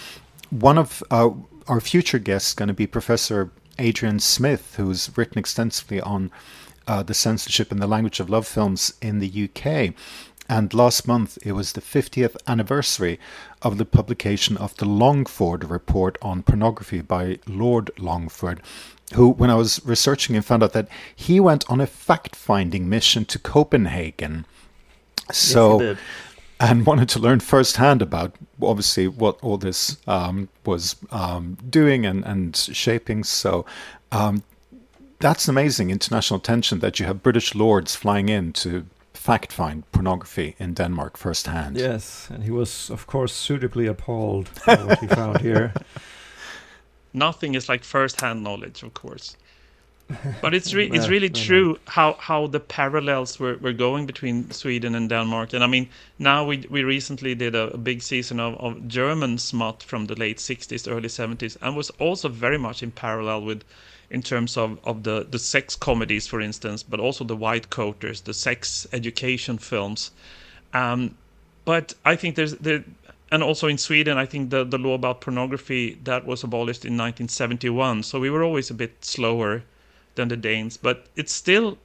[0.50, 1.30] one of uh,
[1.68, 6.32] our future guests is going to be Professor Adrian Smith, who's written extensively on
[6.88, 9.94] uh, the censorship and the language of love films in the UK.
[10.48, 13.20] And last month, it was the 50th anniversary
[13.64, 18.62] of the publication of the Longford Report on Pornography by Lord Longford,
[19.16, 22.88] who, when I was researching him, found out that he went on a fact finding
[22.88, 24.46] mission to Copenhagen.
[25.32, 25.98] So, yes.
[26.60, 32.24] And wanted to learn firsthand about obviously what all this um, was um, doing and,
[32.26, 33.24] and shaping.
[33.24, 33.66] So
[34.12, 34.44] um,
[35.20, 40.56] that's amazing international attention that you have British lords flying in to fact find pornography
[40.60, 41.78] in Denmark firsthand.
[41.78, 45.74] Yes, and he was of course suitably appalled by what he found here.
[47.14, 49.38] Nothing is like first-hand knowledge, of course.
[50.42, 54.94] But it's re- it's really true how how the parallels were, were going between Sweden
[54.94, 55.54] and Denmark.
[55.54, 55.90] And I mean,
[56.20, 60.16] now we we recently did a, a big season of, of German smut from the
[60.16, 63.64] late 60s, early 70s, and was also very much in parallel with
[64.12, 68.22] in terms of, of the, the sex comedies, for instance, but also the white coaters,
[68.22, 70.12] the sex education films.
[70.74, 71.18] Um,
[71.66, 72.84] but I think there's there,
[73.32, 76.94] and also in Sweden, I think the, the law about pornography that was abolished in
[76.94, 78.04] 1971.
[78.04, 79.64] So we were always a bit slower
[80.16, 81.78] than the Danes, but it's still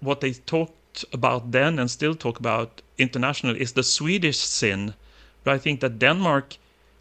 [0.00, 4.94] what they talked about then and still talk about internationally is the Swedish sin.
[5.42, 6.56] But I think that Denmark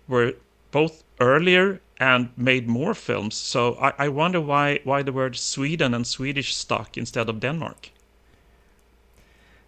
[0.08, 0.34] were
[0.72, 3.36] both earlier and made more films.
[3.36, 7.90] So I, I wonder why why the word Sweden and Swedish stuck instead of Denmark.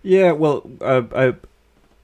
[0.03, 1.34] Yeah, well, uh, I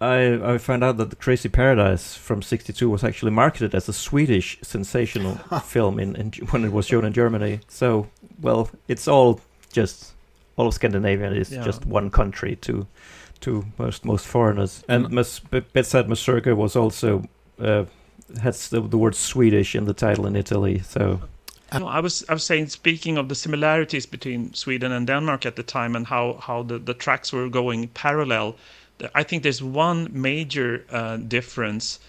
[0.02, 3.94] I I found out that the Crazy Paradise from '62 was actually marketed as a
[3.94, 7.60] Swedish sensational film in, in when it was shown in Germany.
[7.68, 8.08] So,
[8.42, 9.40] well, it's all
[9.78, 10.14] just
[10.58, 11.66] all of Scandinavia is Yeah.
[11.66, 12.86] just one country to
[13.40, 14.84] to most most foreigners.
[14.88, 15.10] And.
[15.10, 17.24] Mas- Be- Bedside Mazurka was also
[17.60, 17.84] uh,
[18.42, 20.80] has the, the word Swedish in the title in Italy.
[20.80, 21.20] So
[21.80, 25.56] No, I was I was saying speaking of the similarities between Sweden and Denmark at
[25.56, 28.56] the time and how how the, the tracks were going parallel.
[29.16, 32.00] I think there's one major uh, difference,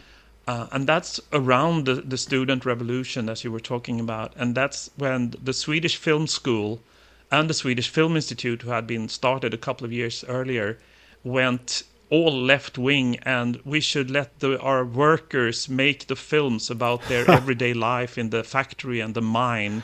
[0.46, 4.90] uh, and that's around the, the student revolution, as you were talking about, and that's
[4.96, 6.80] when the Swedish Film School
[7.30, 10.78] and the Swedish Film Institute, who had been started a couple of years earlier,
[11.24, 17.02] went all left wing and we should let the, our workers make the films about
[17.08, 19.82] their everyday life in the factory and the mine.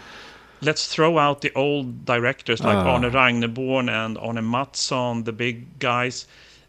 [0.61, 2.91] Let's throw out the old directors like Ah.
[2.91, 6.27] Arne Ragneborn and Arne Mattsson, the big guys,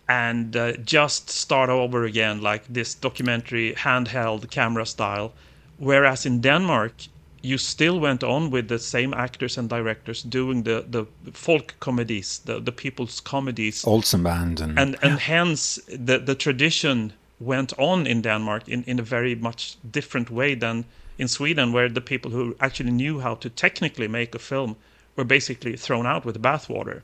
[0.09, 5.31] and uh, just start over again like this documentary handheld camera style.
[5.77, 6.93] Whereas in Denmark,
[7.41, 12.39] you still went on with the same actors and directors doing the, the folk comedies,
[12.39, 18.05] the, the people's comedies Olsen Banden and, and and hence the the tradition went on
[18.05, 20.83] in Denmark in, in a very much different way than
[21.17, 24.75] in Sweden, where the people who actually knew how to technically make a film
[25.15, 27.01] were basically thrown out with the bathwater.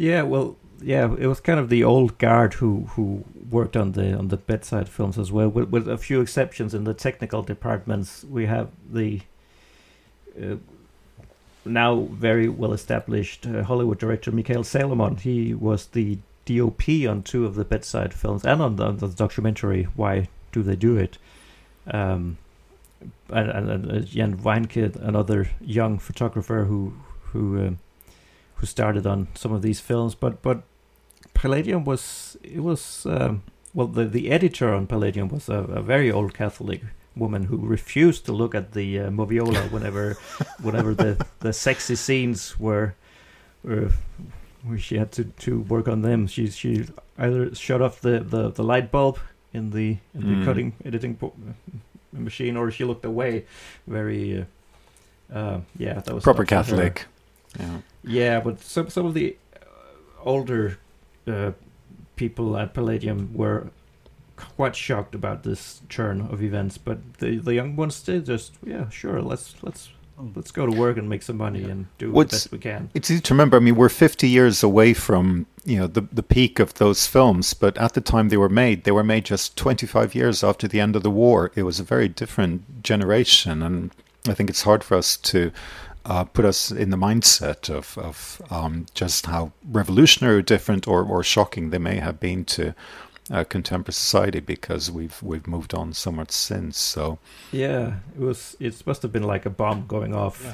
[0.00, 4.16] Yeah, well, yeah, it was kind of the old guard who who worked on the
[4.16, 8.24] on the bedside films as well, with, with a few exceptions in the technical departments.
[8.24, 9.20] We have the
[10.42, 10.56] uh,
[11.66, 15.16] now very well established uh, Hollywood director Mikael Salomon.
[15.16, 19.08] He was the DOP on two of the bedside films and on the, on the
[19.08, 21.18] documentary Why Do They Do It?
[21.86, 22.38] Um,
[23.28, 26.94] and, and, and uh, Jan Weincke, another young photographer who
[27.32, 27.78] who um,
[28.60, 30.62] who started on some of these films, but but
[31.34, 33.42] Palladium was it was um,
[33.74, 36.82] well the the editor on Palladium was a, a very old Catholic
[37.16, 40.16] woman who refused to look at the uh, moviola whenever
[40.62, 42.94] whenever the the sexy scenes were
[43.64, 43.90] were
[44.62, 46.26] where she had to, to work on them.
[46.26, 46.84] She she
[47.18, 49.18] either shut off the, the, the light bulb
[49.52, 50.44] in the in the Mm.
[50.44, 51.32] cutting editing po-
[52.12, 53.44] machine, or she looked away.
[53.86, 54.44] Very
[55.32, 56.44] uh, uh, yeah, that was proper.
[56.44, 57.06] Catholic.
[57.58, 57.80] Yeah.
[58.02, 59.58] Yeah, but some some of the uh,
[60.22, 60.78] older
[61.26, 61.52] uh,
[62.16, 63.70] people at Palladium were
[64.56, 68.88] quite shocked about this turn of events, but the the young ones they just yeah
[68.88, 69.90] sure let's let's
[70.34, 72.90] let's go to work and make some money and do What's- the best we can.
[72.94, 73.56] It's easy to remember.
[73.56, 77.54] I mean, we're 50 years away from you know the the peak of those films,
[77.54, 80.80] but at the time they were made, they were made just 25 years after the
[80.80, 81.50] end of the war.
[81.54, 83.90] It was a very different generation, and
[84.28, 85.52] I think it's hard for us to
[86.04, 91.02] uh, put us in the mindset of of um, just how revolutionary, or different, or
[91.04, 92.74] or shocking they may have been to.
[93.32, 97.20] Uh, contemporary society because we've we've moved on so much since so
[97.52, 98.56] Yeah, it was.
[98.58, 100.44] It must have been like a bomb going off.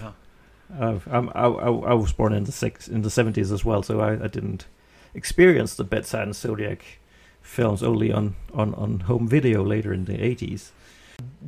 [0.79, 3.83] Uh, I'm, I, I, I was born in the six in the seventies as well,
[3.83, 4.67] so I, I didn't
[5.15, 6.85] experience the bedside and Zodiac
[7.41, 10.73] films only on, on, on home video later in the eighties.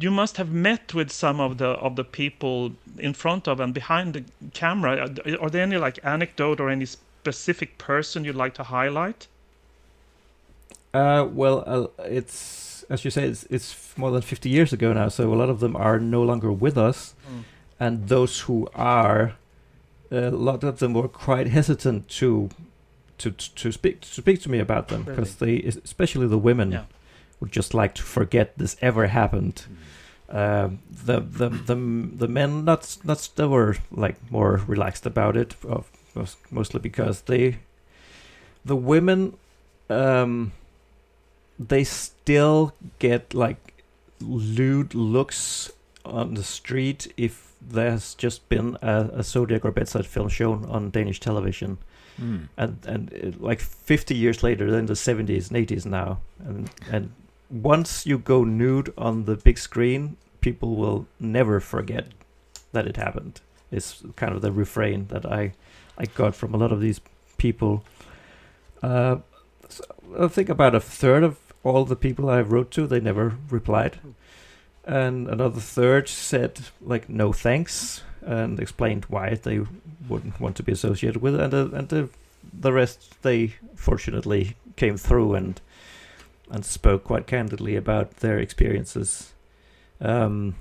[0.01, 3.75] You must have met with some of the of the people in front of and
[3.75, 4.97] behind the camera.
[4.97, 9.27] Are, are there any like anecdote or any specific person you'd like to highlight?
[10.95, 15.09] Uh, well, uh, it's as you say, it's, it's more than fifty years ago now,
[15.09, 17.43] so a lot of them are no longer with us, Mm.
[17.79, 19.35] and those who are,
[20.11, 22.49] a lot of them were quite hesitant to,
[23.19, 26.85] to to speak to speak to me about them because they, especially the women, Yeah.
[27.41, 29.64] Would just like to forget this ever happened.
[30.28, 35.55] Um, the the the the men not not they were like more relaxed about it,
[36.51, 37.59] mostly because they,
[38.64, 39.39] the women,
[39.89, 40.53] um,
[41.59, 43.82] they still get like
[44.20, 45.70] lewd looks
[46.05, 50.91] on the street if there's just been a, a Zodiac or bedside film shown on
[50.91, 51.78] Danish television
[52.20, 52.49] mm.
[52.57, 57.12] and and it, like 50 years later then the 70s and 80s now and and
[57.51, 62.07] once you go nude on the big screen people will never forget
[62.73, 63.41] that it happened.
[63.71, 65.53] It's kind of the refrain that i
[65.97, 67.01] i got from a lot of these
[67.37, 67.85] people.
[68.83, 69.17] Uh
[69.69, 69.85] so
[70.19, 73.99] i think about a third of all the people i wrote to they never replied.
[74.85, 79.61] And another third said like no thanks and explained why they
[80.09, 82.09] wouldn't want to be associated with it and the, and the
[82.61, 85.61] the rest they fortunately came through and
[86.51, 89.33] and spoke quite candidly about their experiences
[90.01, 90.55] um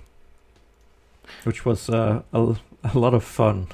[1.43, 3.67] which was uh, a, a lot of fun.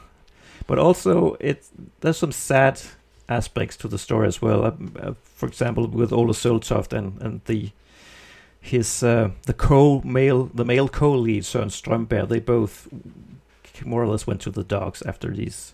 [0.68, 1.66] But also it
[2.02, 2.82] there's some sad
[3.30, 4.66] aspects to the story as well.
[4.66, 7.72] Uh, uh, for example with Ole Søltoft and and the
[8.62, 12.88] his uh, the co male the male co-lead Søren Strømberg they both
[13.86, 15.74] more or less went to the dogs after these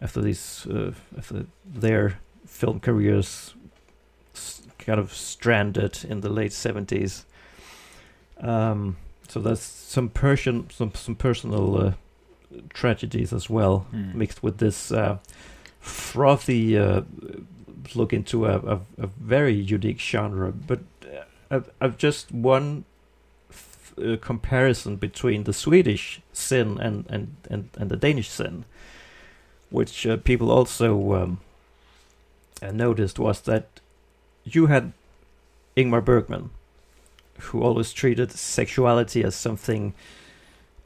[0.00, 3.54] after these uh, after their film careers
[4.88, 7.24] kind of stranded in the late 70s
[8.40, 8.96] um,
[9.28, 11.92] so there's some Persian, some some personal uh,
[12.72, 14.14] tragedies as well, Mm.
[14.14, 15.18] mixed with this uh,
[15.80, 17.02] frothy uh,
[17.94, 20.50] look into a, a, a very unique genre.
[20.52, 22.84] But uh, I've, I've just one
[23.50, 28.64] f- uh, comparison between the Swedish sin and and and, and the Danish sin,
[29.70, 31.40] which uh, people also um,
[32.72, 33.80] noticed was that
[34.54, 34.92] you had
[35.76, 36.50] Ingmar Bergman,
[37.40, 39.94] who always treated sexuality as something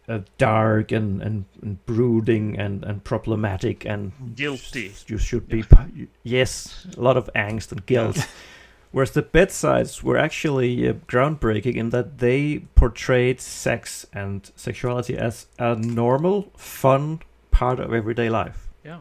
[0.08, 4.92] uh, dark and, and, and brooding and, and problematic and Guilty.
[5.06, 5.58] you should be
[5.94, 6.06] Yeah.
[6.24, 8.18] yes a lot of angst and guilt
[8.90, 15.46] whereas the bedsides were actually uh, groundbreaking in that they portrayed sex and sexuality as
[15.58, 17.20] a normal fun
[17.52, 18.98] part of everyday life Yeah.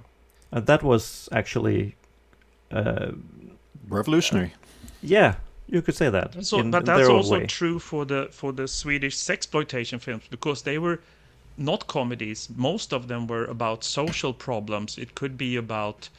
[0.51, 1.95] and that was actually
[2.72, 3.12] uh,
[3.92, 4.54] Revolutionary.
[5.02, 5.36] yeah
[5.68, 7.46] you could say that That's in- but that's also way.
[7.46, 11.00] true for the for the Swedish sexploitation films because they were
[11.58, 12.50] not comedies.
[12.56, 14.98] Most of them were about social problems.
[14.98, 16.10] It could be about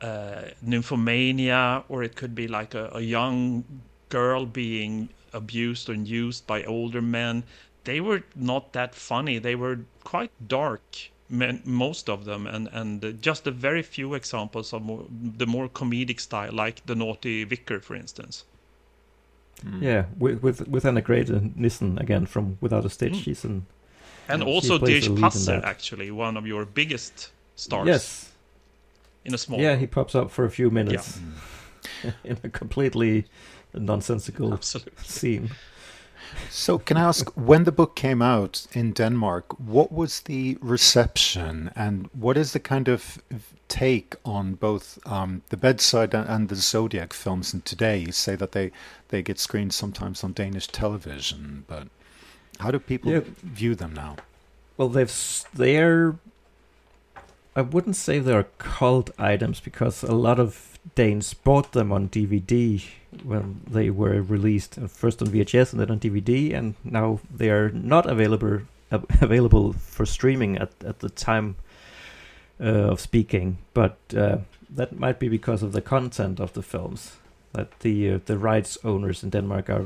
[0.00, 3.64] uh, nymphomania, or it could be like a, a young
[4.08, 7.42] girl being abused and used by older men.
[7.84, 9.38] They were not that funny.
[9.40, 14.14] They were quite dark, men, most of them, and and uh, just a very few
[14.14, 15.04] examples of more,
[15.38, 18.44] the more comedic style, like the Naughty Vicar, for instance.
[19.80, 23.22] yeah with with with Anne Grete Nissen again from Without a Stitch, Mm.
[23.24, 23.66] she's an
[24.28, 27.86] And She also plays Dirch the lead in Passer, actually, one of your biggest stars
[27.88, 28.32] yes
[29.24, 31.20] in a small yeah he pops up for a few minutes
[32.24, 33.24] in a completely
[33.74, 34.92] nonsensical Absolutely.
[35.04, 35.50] scene.
[36.50, 41.70] So, can I ask, when the book came out in Denmark, what was the reception
[41.76, 43.18] and what is the kind of
[43.68, 47.52] take on both um, the bedside and, the Zodiac films?
[47.54, 48.70] And today, you say that they,
[49.08, 51.88] they get screened sometimes on Danish television, but
[52.60, 53.20] how do people Yeah.
[53.42, 54.16] view them now?
[54.76, 56.16] Well, they've they're.
[57.56, 62.84] I wouldn't say they're cult items because a lot of Danes bought them on DVD
[63.24, 67.50] when they were released, uh, first on VHS and then on DVD, and now they
[67.50, 68.60] are not available
[68.92, 71.56] av- available for streaming at at the time
[72.60, 73.56] uh, of speaking.
[73.74, 74.38] But uh,
[74.76, 77.16] that might be because of the content of the films.
[77.52, 79.84] That the uh, the rights owners in Denmark are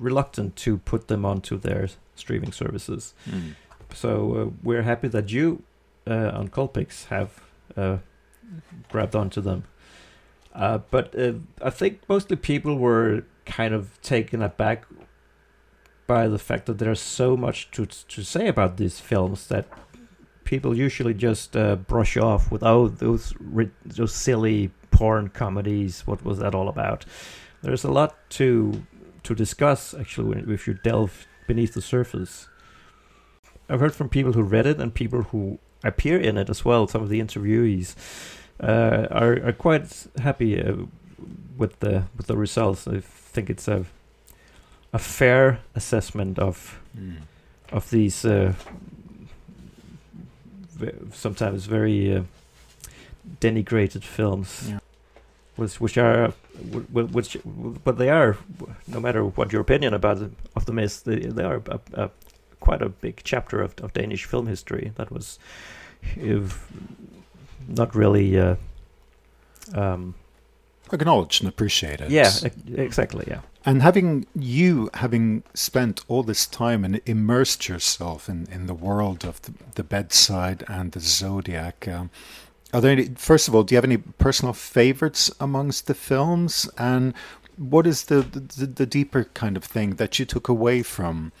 [0.00, 3.14] reluctant to put them onto their streaming services.
[3.94, 5.62] So uh, we're happy that you
[6.10, 7.28] uh, on Cultpix have
[7.76, 7.98] uh,
[8.90, 9.64] grabbed onto them.
[10.54, 11.32] Uh, but uh,
[11.62, 14.84] I think mostly people were kind of taken aback
[16.06, 19.66] by the fact that there's so much to to say about these films that
[20.44, 26.06] people usually just uh, brush off without those ri- those silly porn comedies.
[26.06, 27.04] What was that all about?
[27.62, 28.84] There's a lot to
[29.22, 32.48] to discuss actually if you delve beneath the surface.
[33.68, 36.86] I've heard from people who read it and people who appear in it as well.
[36.86, 37.94] Some of the interviewees
[38.62, 40.74] uh, are are quite happy uh,
[41.58, 42.86] with the with the results.
[42.88, 43.00] I
[43.34, 43.84] think it's a
[44.92, 46.78] a fair assessment of
[47.72, 48.52] of these uh,
[50.78, 52.22] ve- sometimes very uh,
[53.40, 54.78] denigrated films, Yeah.
[55.56, 56.28] which which are
[56.72, 57.36] wh- wh- which
[57.84, 58.36] but they are
[58.86, 62.10] no matter what your opinion about them, of them is they, they are a, a,
[62.60, 65.38] quite a big chapter of, of Danish film history that was
[66.16, 66.66] if
[67.68, 68.56] not really uh,
[69.74, 70.14] um,
[70.92, 72.10] Acknowledged and appreciated.
[72.10, 72.30] yeah
[72.76, 78.66] exactly yeah And having you having spent all this time and immersed yourself in, in
[78.66, 82.10] the world of the, the bedside and the zodiac, um,
[82.74, 83.08] are there any?
[83.16, 86.68] First of all, do you have any personal favorites amongst the films?
[86.76, 87.14] And
[87.56, 91.32] what is the the, the deeper kind of thing that you took away from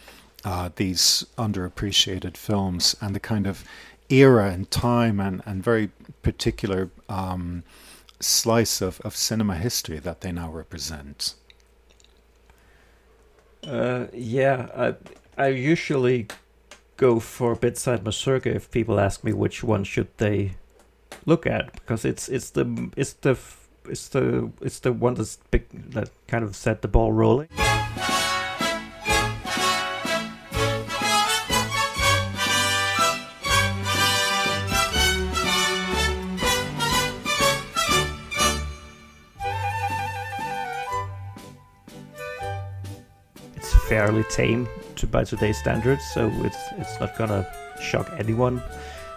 [0.44, 3.64] uh, these underappreciated films and the kind of
[4.12, 5.90] era and time and and very
[6.22, 7.64] particular um,
[8.20, 11.34] slice of, of cinema history that they now represent?
[13.66, 14.94] Uh, yeah, I
[15.44, 16.28] I usually
[16.96, 20.52] go for bedside Mazurka if people ask me which one should they
[21.26, 23.36] look at because it's it's the it's the
[23.88, 27.48] it's the it's the one that's big that kind of set the ball rolling.
[43.92, 44.66] Fairly tame
[44.96, 47.46] to by today's standards, so it's it's not gonna
[47.78, 48.62] shock anyone.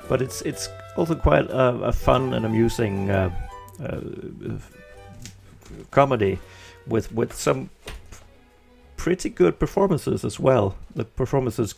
[0.10, 0.68] But it's it's
[0.98, 3.30] also quite a, a fun and amusing uh,
[3.82, 4.02] uh,
[5.92, 6.40] comedy
[6.86, 7.70] with with some
[8.98, 10.76] pretty good performances as well.
[10.94, 11.76] The performances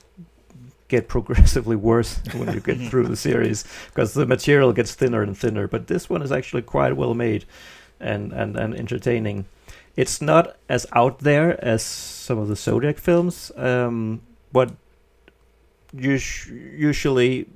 [0.88, 5.38] get progressively worse when you get through the series because the material gets thinner and
[5.38, 5.68] thinner.
[5.68, 7.46] But this one is actually quite well made
[8.00, 9.46] and, and, and entertaining.
[9.98, 14.22] It's not as out there as some of the Zodiac films, um,
[14.54, 14.72] but
[15.94, 17.48] us- usually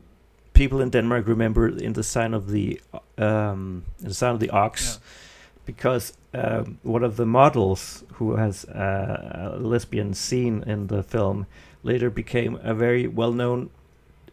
[0.54, 2.82] people in Denmark remember in the sign of the
[3.18, 5.00] um, in the sign of the ox
[5.66, 11.46] because um, one of the models who has uh, a lesbian scene in the film
[11.84, 13.70] later became a very well-known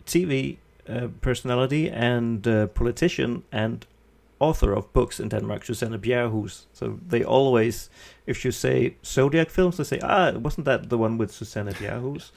[0.06, 0.56] TV
[0.88, 3.86] uh, personality and uh, politician and
[4.40, 6.66] author of books in Denmark, Susanne Bjerrehuus.
[6.72, 7.90] So they always,
[8.26, 12.30] if you say Zodiac films, they say, ah, wasn't that the one with Susanne Bjerrehuus?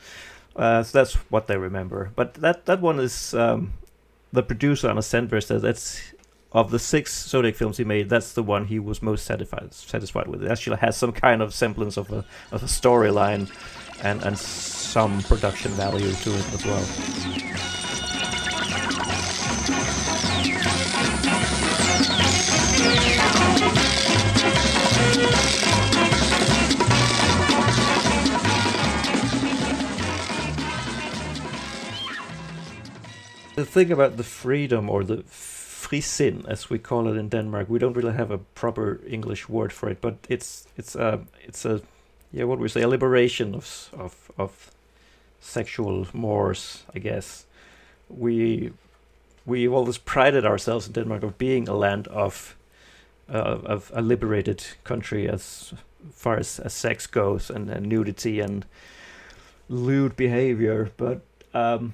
[0.56, 2.12] Uh, so that's what they remember.
[2.16, 3.74] But that that one is um,
[4.34, 6.14] the producer Anders Sandberg says that's
[6.52, 10.28] of the six Zodiac films he made, that's the one he was most satisfied satisfied
[10.28, 10.44] with.
[10.44, 13.50] It actually has some kind of semblance of a of a storyline
[14.04, 17.71] and and some production value to it as well.
[33.56, 37.80] The thing about the freedom or the frisind, as we call it in Denmark, we
[37.80, 41.82] don't really have a proper English word for it, but it's it's a it's a
[42.32, 44.72] yeah what we say a liberation of of of
[45.42, 47.46] sexual mores, I guess.
[48.10, 48.72] We
[49.46, 52.56] we've always prided ourselves in Denmark of being a land of
[53.30, 55.74] uh, of a liberated country as
[56.14, 58.66] far as, as sex goes and, and nudity and
[59.70, 61.22] lewd behavior, but
[61.54, 61.94] um,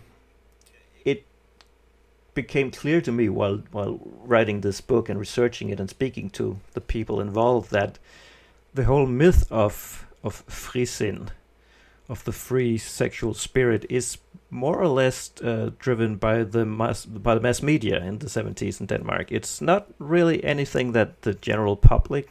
[2.37, 3.99] became clear to me while while
[4.33, 7.97] writing this book and researching it and speaking to the people involved that
[8.75, 11.29] the whole myth of of frisind,
[12.07, 14.17] of the free sexual spirit, is
[14.49, 18.79] more or less uh, driven by the mass by the mass media in the 70s
[18.79, 19.31] in Denmark.
[19.31, 22.27] It's not really anything that the general public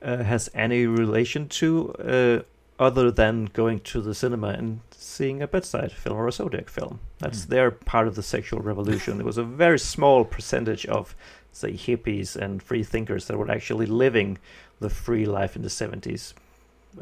[0.00, 2.38] uh, has any relation to, uh,
[2.78, 7.00] other than going to the cinema and seeing a bedside film or a Zodiac film.
[7.18, 7.48] That's Mm.
[7.48, 9.16] their part of the sexual revolution.
[9.16, 11.16] There was a very small percentage of,
[11.52, 14.38] say, hippies and free thinkers that were actually living
[14.80, 16.34] the free life in the 70s.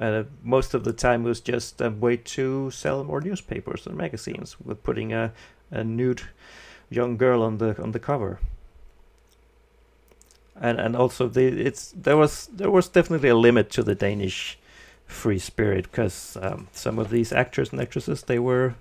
[0.00, 3.96] Uh, most of the time it was just a way to sell more newspapers and
[3.96, 5.32] magazines with putting a,
[5.70, 6.22] a nude
[6.90, 8.38] young girl on the on the cover
[10.60, 14.58] and and also the it's there was there was definitely a limit to the Danish
[15.06, 18.74] free spirit because um, some of these actors and actresses they were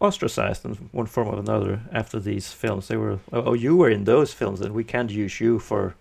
[0.00, 2.88] ostracized in one form or another after these films.
[2.88, 5.94] They were oh, oh you were in those films and we can't use you for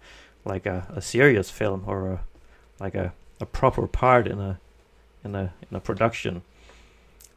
[0.44, 2.20] like a, a serious film or a
[2.80, 4.60] like a, a proper part in a
[5.24, 6.42] in a in a production.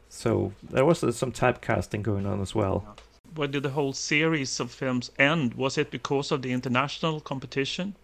[0.09, 2.97] So there was uh, some typecasting going on as well.
[3.35, 5.55] Why did the whole series of films end?
[5.55, 7.97] Was it because of the international competition?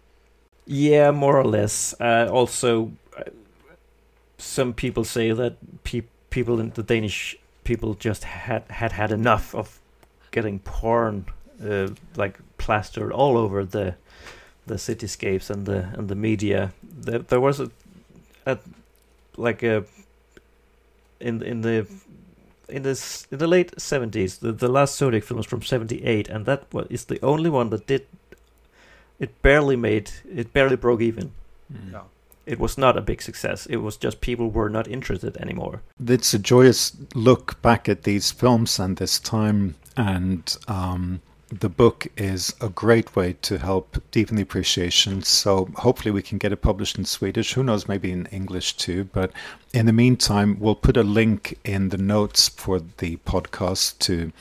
[0.67, 1.95] Yeah, more or less.
[1.99, 2.91] Uh, also,
[4.41, 9.53] some people say that pe- people in the Danish people just had had had enough
[9.55, 9.79] of
[10.31, 11.25] getting porn
[11.63, 13.95] uh, like plastered all over the
[14.65, 16.73] the cityscapes and the and the media.
[16.83, 17.69] There, there was a,
[18.45, 18.57] a
[19.37, 19.85] like a
[21.19, 21.87] in in the
[22.67, 24.37] in this in the late seventies.
[24.37, 27.49] The the last Zodiac film was from seventy eight, and that was is the only
[27.49, 28.07] one that did.
[29.19, 30.09] It barely made.
[30.35, 31.31] It barely broke even.
[31.71, 31.91] Mm.
[31.91, 32.01] Yeah.
[32.45, 33.65] It was not a big success.
[33.67, 35.81] It was just people were not interested anymore.
[36.05, 41.21] It's a joyous look back at these films and this time, and um,
[41.51, 45.21] the book is a great way to help deepen the appreciation.
[45.21, 47.53] So hopefully we can get it published in Swedish.
[47.53, 49.03] Who knows, maybe in English too.
[49.05, 49.31] But
[49.73, 54.31] in the meantime, we'll put a link in the notes for the podcast to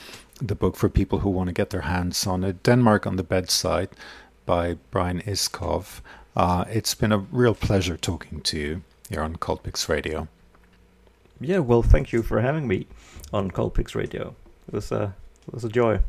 [0.40, 2.62] the book for people who want to get their hands on it.
[2.62, 3.90] Denmark on the Bedside
[4.46, 6.00] by Brian Iskov.
[6.40, 10.26] Uh, it's been a real pleasure talking to you here on Cultpix Radio.
[11.38, 12.86] Yeah, well, thank you for having me
[13.30, 14.34] on Cultpix Radio.
[14.66, 15.14] It was a
[15.46, 16.00] it was a joy.